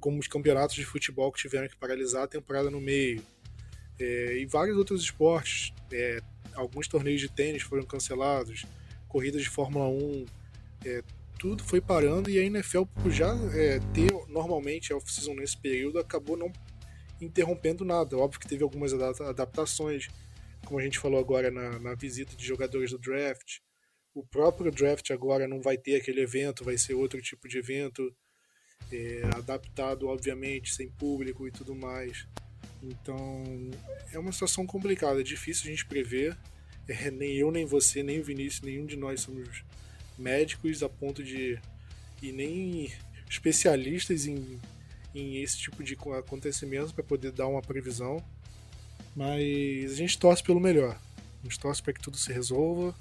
[0.00, 3.22] como os campeonatos de futebol que tiveram que paralisar a temporada no meio.
[3.98, 5.72] É, e vários outros esportes.
[5.92, 6.20] É,
[6.54, 8.64] alguns torneios de tênis foram cancelados,
[9.08, 10.26] corridas de Fórmula 1,
[10.84, 11.02] é,
[11.38, 15.98] tudo foi parando e a NFL, por já é, ter normalmente a off-season nesse período,
[15.98, 16.52] acabou não
[17.20, 18.16] interrompendo nada.
[18.16, 20.08] Óbvio que teve algumas adaptações,
[20.66, 23.58] como a gente falou agora na, na visita de jogadores do draft.
[24.14, 28.12] O próprio draft agora não vai ter aquele evento, vai ser outro tipo de evento
[28.92, 32.26] é, adaptado, obviamente, sem público e tudo mais.
[32.82, 33.44] Então
[34.12, 36.36] é uma situação complicada, é difícil a gente prever.
[36.88, 39.62] É, nem eu, nem você, nem o Vinícius, nenhum de nós somos
[40.18, 41.58] médicos a ponto de.
[42.22, 42.92] e nem
[43.28, 44.58] especialistas em,
[45.14, 48.22] em esse tipo de acontecimentos para poder dar uma previsão.
[49.14, 50.98] Mas a gente torce pelo melhor.
[51.40, 52.94] A gente torce para que tudo se resolva.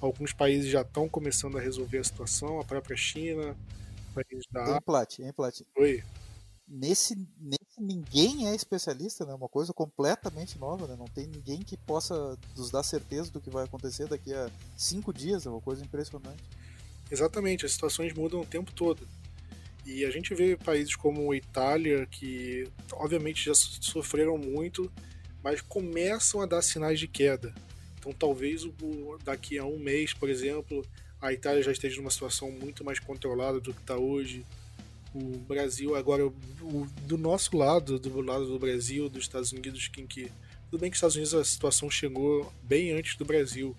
[0.00, 3.56] Alguns países já estão começando a resolver a situação, a própria China,
[4.50, 5.60] da Em Plat, em Plat.
[5.76, 6.02] Oi.
[6.66, 9.34] Nesse, nesse ninguém é especialista, né?
[9.34, 10.94] Uma coisa completamente nova, né?
[10.96, 15.12] Não tem ninguém que possa nos dar certeza do que vai acontecer daqui a cinco
[15.12, 16.42] dias, é uma coisa impressionante.
[17.10, 19.06] Exatamente, as situações mudam o tempo todo.
[19.84, 24.90] E a gente vê países como a Itália, que obviamente já sofreram muito,
[25.42, 27.52] mas começam a dar sinais de queda.
[27.98, 28.62] Então talvez
[29.24, 30.84] daqui a um mês, por exemplo,
[31.20, 34.46] a Itália já esteja numa situação muito mais controlada do que está hoje.
[35.14, 36.32] O Brasil, agora, o,
[37.02, 40.32] do nosso lado, do lado do Brasil, dos Estados Unidos, que, que
[40.70, 43.76] tudo bem que os Estados Unidos a situação chegou bem antes do Brasil,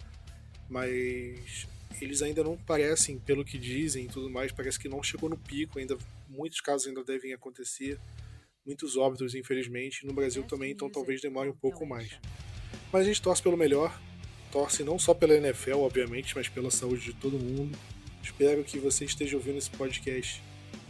[0.69, 1.67] mas
[2.01, 5.37] eles ainda não parecem, pelo que dizem e tudo mais, parece que não chegou no
[5.37, 7.97] pico, ainda muitos casos ainda devem acontecer,
[8.65, 12.11] muitos óbitos, infelizmente, no Brasil também, então talvez demore um pouco mais.
[12.91, 13.97] Mas a gente torce pelo melhor,
[14.51, 17.77] torce não só pela NFL, obviamente, mas pela saúde de todo mundo.
[18.21, 20.41] Espero que você esteja ouvindo esse podcast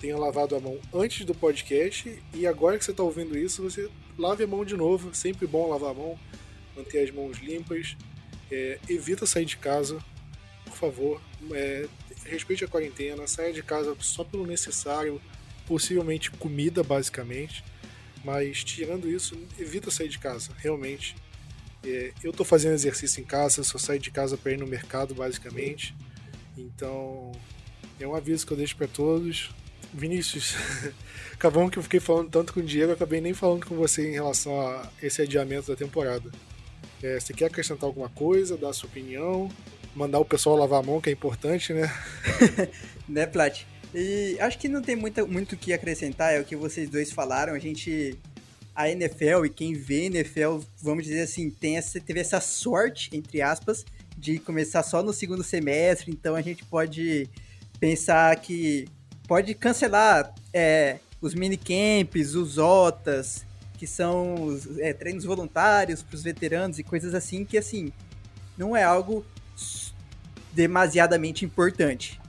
[0.02, 3.88] tenha lavado a mão antes do podcast e agora que você está ouvindo isso, você
[4.18, 5.14] lave a mão de novo.
[5.14, 6.20] Sempre bom lavar a mão,
[6.76, 7.96] manter as mãos limpas.
[8.52, 10.04] É, evita sair de casa,
[10.66, 11.22] por favor.
[11.52, 11.88] É,
[12.26, 15.22] respeite a quarentena, saia de casa só pelo necessário,
[15.68, 17.64] possivelmente comida, basicamente.
[18.24, 21.16] Mas tirando isso, evita sair de casa, realmente
[21.84, 25.16] É, eu estou fazendo exercício em casa, só saio de casa para ir no mercado,
[25.16, 25.96] basicamente.
[26.58, 27.32] Então,
[28.00, 29.50] é um aviso que eu deixo para todos.
[29.94, 30.56] Vinícius,
[31.34, 34.14] acabamos que eu fiquei falando tanto com o Diego, acabei nem falando com você em
[34.14, 36.32] relação a esse adiamento da temporada.
[37.04, 39.50] É, você quer acrescentar alguma coisa, dar sua opinião,
[39.96, 41.92] mandar o pessoal lavar a mão, que é importante, né?
[43.10, 43.66] né, Plat?
[43.94, 47.54] E acho que não tem muito o que acrescentar, é o que vocês dois falaram.
[47.54, 48.18] A gente.
[48.74, 53.42] A NFL e quem vê NFL, vamos dizer assim, tem essa, teve essa sorte, entre
[53.42, 53.86] aspas,
[54.18, 57.30] de começar só no segundo semestre, então a gente pode
[57.80, 58.88] pensar que
[59.28, 63.46] pode cancelar é, os minicamps, os OTAs,
[63.78, 67.92] que são os é, treinos voluntários para os veteranos e coisas assim, que assim,
[68.58, 69.26] não é algo
[70.54, 72.22] demasiadamente importante.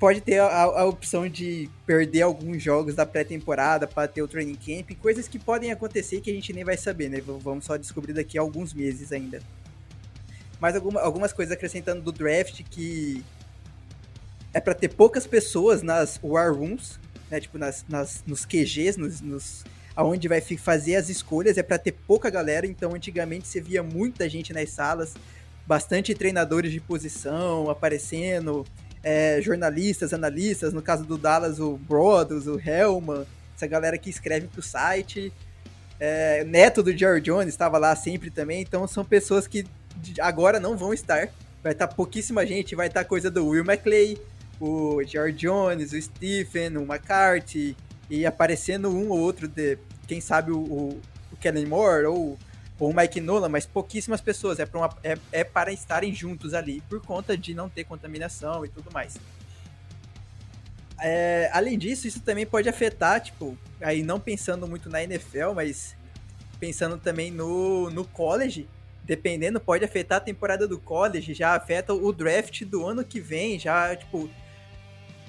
[0.00, 4.54] Pode ter a, a opção de perder alguns jogos da pré-temporada para ter o training
[4.54, 7.20] camp, coisas que podem acontecer que a gente nem vai saber, né?
[7.20, 9.42] Vamos só descobrir daqui a alguns meses ainda.
[10.58, 13.22] Mas alguma, algumas coisas acrescentando do draft que
[14.54, 16.98] é para ter poucas pessoas nas war rooms,
[17.30, 17.38] né?
[17.38, 21.92] Tipo nas, nas nos QGs, nos, nos aonde vai fazer as escolhas é para ter
[21.92, 22.66] pouca galera.
[22.66, 25.12] Então antigamente você via muita gente nas salas
[25.66, 28.64] bastante treinadores de posição aparecendo,
[29.02, 33.26] é, jornalistas, analistas, no caso do Dallas, o Brothers, o Hellman,
[33.56, 35.32] essa galera que escreve pro site.
[35.98, 39.66] É, neto do Jerry Jones estava lá sempre também, então são pessoas que
[40.20, 41.28] agora não vão estar.
[41.62, 44.18] Vai estar tá pouquíssima gente, vai estar tá coisa do Will McClay,
[44.58, 47.76] o Jerry Jones, o Stephen, o McCarthy,
[48.08, 51.00] e aparecendo um ou outro de, quem sabe, o, o,
[51.32, 52.38] o Kellen Moore ou
[52.80, 54.58] ou Mike Nolan, mas pouquíssimas pessoas.
[54.58, 58.68] É, uma, é, é, para estarem juntos ali, por conta de não ter contaminação e
[58.68, 59.18] tudo mais.
[60.98, 65.94] É, além disso, isso também pode afetar, tipo, aí não pensando muito na NFL, mas
[66.58, 68.68] pensando também no, no college,
[69.04, 73.58] dependendo, pode afetar a temporada do college, já afeta o draft do ano que vem,
[73.58, 74.28] já, tipo,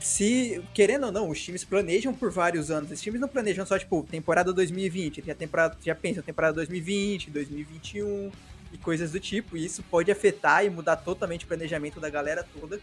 [0.02, 2.92] se, querendo ou não, os times planejam por vários anos.
[2.92, 8.32] Os times não planejam só, tipo, temporada 2020, já, temporada, já pensam temporada 2020, 2021
[8.74, 9.56] e coisas do tipo.
[9.56, 12.80] E isso pode afetar e mudar totalmente o planejamento da galera toda.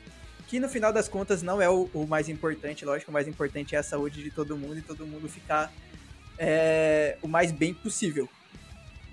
[0.46, 3.74] Que no final das contas não é o, o mais importante, lógico, o mais importante
[3.74, 5.72] é a saúde de todo mundo e todo mundo ficar
[6.38, 8.28] é, o mais bem possível.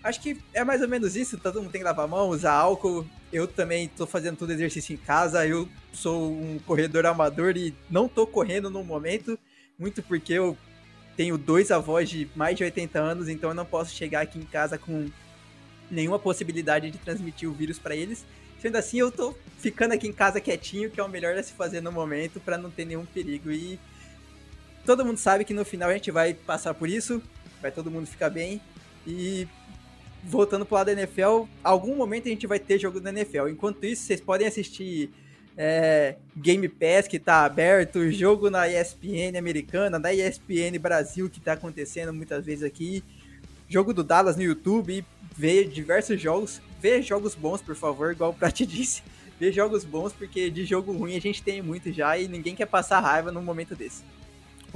[0.03, 1.38] Acho que é mais ou menos isso.
[1.38, 3.06] Todo mundo tem que lavar a mão, usar álcool.
[3.36, 5.46] Eu também tô fazendo todo exercício em casa.
[5.46, 9.38] Eu sou um corredor amador e não tô correndo no momento.
[9.78, 10.58] Muito porque eu
[11.18, 14.46] tenho dois avós de mais de 80 anos, então eu não posso chegar aqui em
[14.46, 15.10] casa com
[15.92, 18.26] nenhuma possibilidade de transmitir o vírus para eles.
[18.62, 21.52] Sendo assim, eu tô ficando aqui em casa quietinho, que é o melhor a se
[21.52, 23.52] fazer no momento para não ter nenhum perigo.
[23.52, 23.78] E
[24.86, 27.22] todo mundo sabe que no final a gente vai passar por isso,
[27.62, 28.62] vai todo mundo ficar bem.
[29.06, 29.46] E
[30.26, 33.48] voltando pro lado da NFL, algum momento a gente vai ter jogo da NFL.
[33.48, 35.12] Enquanto isso, vocês podem assistir
[35.58, 41.54] é, Game Pass que tá aberto, jogo na ESPN americana, na ESPN Brasil que tá
[41.54, 43.04] acontecendo muitas vezes aqui,
[43.70, 45.06] jogo do Dallas no YouTube,
[45.36, 49.04] ver diversos jogos, ver jogos bons, por favor, igual o Prati disse.
[49.38, 52.68] Ver jogos bons, porque de jogo ruim a gente tem muito já e ninguém quer
[52.68, 54.02] passar raiva num momento desse.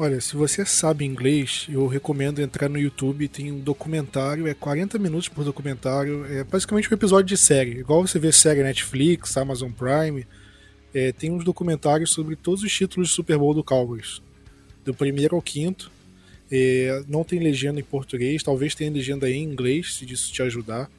[0.02, 3.28] Olha, se você sabe inglês, eu recomendo entrar no YouTube.
[3.28, 6.26] Tem um documentário, é 40 minutos por documentário.
[6.26, 7.72] É basicamente um episódio de série.
[7.72, 10.26] Igual você vê série Netflix, Amazon Prime.
[10.94, 14.22] É, tem uns documentários sobre todos os títulos de Super Bowl do Cowboys.
[14.86, 15.92] Do primeiro ao quinto.
[16.50, 20.90] É, não tem legenda em português, talvez tenha legenda em inglês, se isso te ajudar.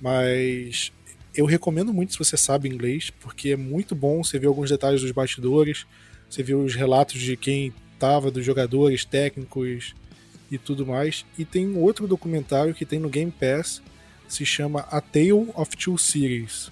[0.00, 0.92] Mas
[1.34, 5.02] eu recomendo muito se você sabe inglês, porque é muito bom você ver alguns detalhes
[5.02, 5.84] dos bastidores,
[6.28, 9.94] você vê os relatos de quem estava, dos jogadores, técnicos
[10.50, 11.26] e tudo mais.
[11.38, 13.82] E tem um outro documentário que tem no Game Pass,
[14.26, 16.70] se chama A Tale of Two Cities.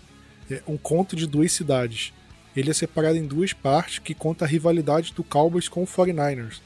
[0.51, 2.15] É um conto de duas cidades.
[2.57, 6.61] Ele é separado em duas partes que conta a rivalidade do Cowboys com o 49ers.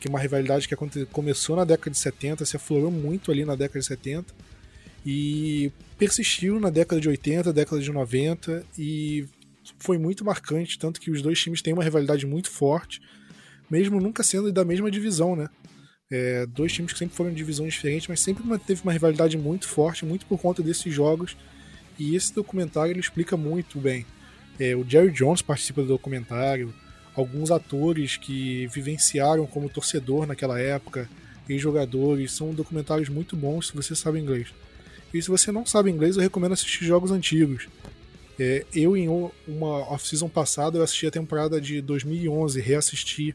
[0.00, 0.74] Que é uma rivalidade que
[1.06, 4.34] começou na década de 70, se aflorou muito ali na década de 70
[5.04, 9.26] e persistiu na década de 80, década de 90 e
[9.78, 13.00] foi muito marcante, tanto que os dois times têm uma rivalidade muito forte
[13.70, 15.48] mesmo nunca sendo da mesma divisão, né?
[16.10, 19.68] É, dois times que sempre foram em divisões diferentes, mas sempre teve uma rivalidade muito
[19.68, 21.36] forte, muito por conta desses jogos.
[21.98, 24.04] E esse documentário ele explica muito bem.
[24.58, 26.74] É, o Jerry Jones participa do documentário,
[27.14, 31.08] alguns atores que vivenciaram como torcedor naquela época,
[31.48, 34.48] e jogadores, são documentários muito bons se você sabe inglês.
[35.12, 37.68] E se você não sabe inglês, eu recomendo assistir jogos antigos.
[38.38, 39.08] É, eu, em
[39.46, 43.34] uma off-season passada, eu assisti a temporada de 2011, reassisti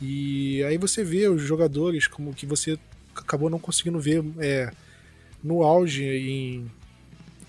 [0.00, 2.78] e aí você vê os jogadores como que você
[3.14, 4.70] acabou não conseguindo ver é,
[5.42, 6.70] no auge em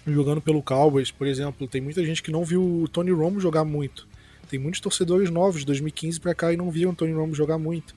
[0.08, 3.66] jogando pelo Cowboys, por exemplo, tem muita gente que não viu o Tony Romo jogar
[3.66, 4.08] muito.
[4.50, 7.58] Tem muitos torcedores novos de 2015 para cá e não viram o Tony Romo jogar
[7.58, 7.96] muito.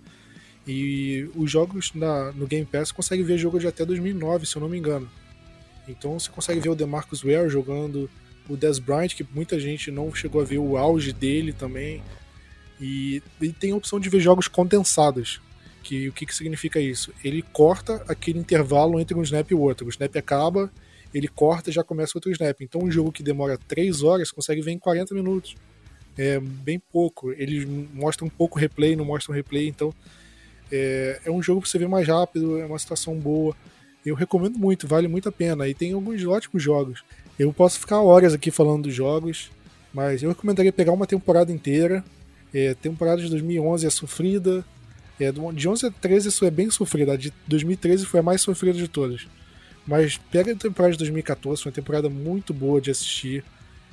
[0.66, 4.60] E os jogos na, no Game Pass consegue ver jogo de até 2009, se eu
[4.60, 5.08] não me engano.
[5.86, 8.08] Então você consegue ver o DeMarcus Ware jogando,
[8.48, 12.02] o Des Bryant, que muita gente não chegou a ver o auge dele também.
[12.80, 15.40] E, e tem a opção de ver jogos condensados.
[15.82, 17.12] Que, o que, que significa isso?
[17.24, 19.86] Ele corta aquele intervalo entre um snap e o outro.
[19.86, 20.70] O snap acaba,
[21.14, 22.60] ele corta e já começa outro snap.
[22.60, 25.56] Então um jogo que demora 3 horas consegue ver em 40 minutos.
[26.16, 27.32] É bem pouco.
[27.32, 29.94] Eles mostram um pouco replay, não mostram replay, então
[30.70, 33.56] é, é um jogo para você ver mais rápido, é uma situação boa.
[34.04, 35.68] Eu recomendo muito, vale muito a pena.
[35.68, 37.04] E tem alguns ótimos jogos.
[37.38, 39.50] Eu posso ficar horas aqui falando dos jogos,
[39.92, 42.04] mas eu recomendaria pegar uma temporada inteira.
[42.52, 44.64] É, temporada de 2011 é sofrida.
[45.20, 47.12] É, de 11 a 13 isso é bem sofrida.
[47.12, 49.26] A de 2013 foi a mais sofrida de todas.
[49.86, 53.42] Mas pega a temporada de 2014, foi uma temporada muito boa de assistir.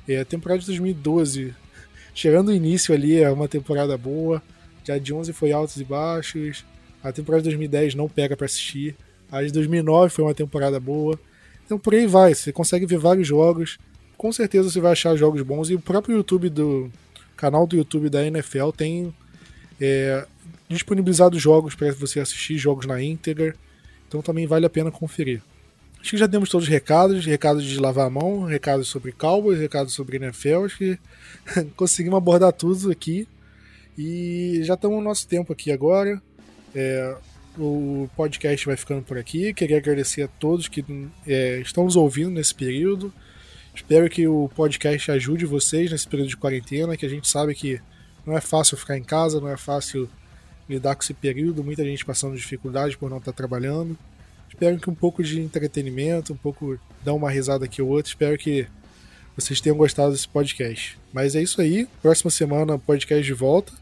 [0.06, 1.54] É, a temporada de 2012,
[2.14, 4.42] chegando o início ali, é uma temporada boa.
[4.84, 6.64] Já de 11 foi altos e baixos.
[7.02, 8.94] A temporada de 2010 não pega para assistir.
[9.30, 11.18] A de 2009 foi uma temporada boa.
[11.64, 13.78] Então por aí vai, você consegue ver vários jogos.
[14.16, 15.70] Com certeza você vai achar jogos bons.
[15.70, 16.90] E o próprio YouTube do
[17.36, 19.14] canal do YouTube da NFL tem
[19.80, 20.26] é,
[20.68, 23.54] disponibilizado jogos para você assistir, jogos na íntegra.
[24.08, 25.42] Então também vale a pena conferir.
[26.00, 29.58] Acho que já temos todos os recados, recados de lavar a mão, recados sobre Cowboys,
[29.58, 30.98] recados sobre NFL, acho que
[31.74, 33.26] conseguimos abordar tudo aqui.
[33.98, 36.22] E já estamos no nosso tempo aqui agora.
[36.74, 37.16] É,
[37.58, 39.52] o podcast vai ficando por aqui.
[39.54, 40.84] Queria agradecer a todos que
[41.26, 43.12] é, estão nos ouvindo nesse período.
[43.76, 47.78] Espero que o podcast ajude vocês nesse período de quarentena, que a gente sabe que
[48.24, 50.08] não é fácil ficar em casa, não é fácil
[50.68, 53.96] lidar com esse período, muita gente passando dificuldade por não estar trabalhando.
[54.48, 58.08] Espero que um pouco de entretenimento, um pouco dar uma risada aqui ou outra.
[58.08, 58.66] Espero que
[59.36, 60.98] vocês tenham gostado desse podcast.
[61.12, 61.86] Mas é isso aí.
[62.00, 63.72] Próxima semana, podcast de volta.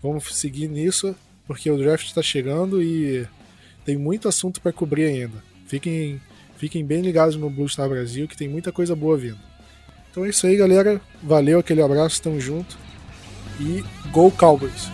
[0.00, 1.14] Vamos seguir nisso
[1.46, 3.26] porque o draft está chegando e
[3.84, 5.42] tem muito assunto para cobrir ainda.
[5.66, 6.20] Fiquem,
[6.62, 9.38] fiquem bem ligados no Blue Star Brasil que tem muita coisa boa vindo.
[10.08, 11.00] Então é isso aí, galera.
[11.20, 12.78] Valeu, aquele abraço, tamo junto.
[13.58, 13.82] E
[14.12, 14.88] Go Cowboys!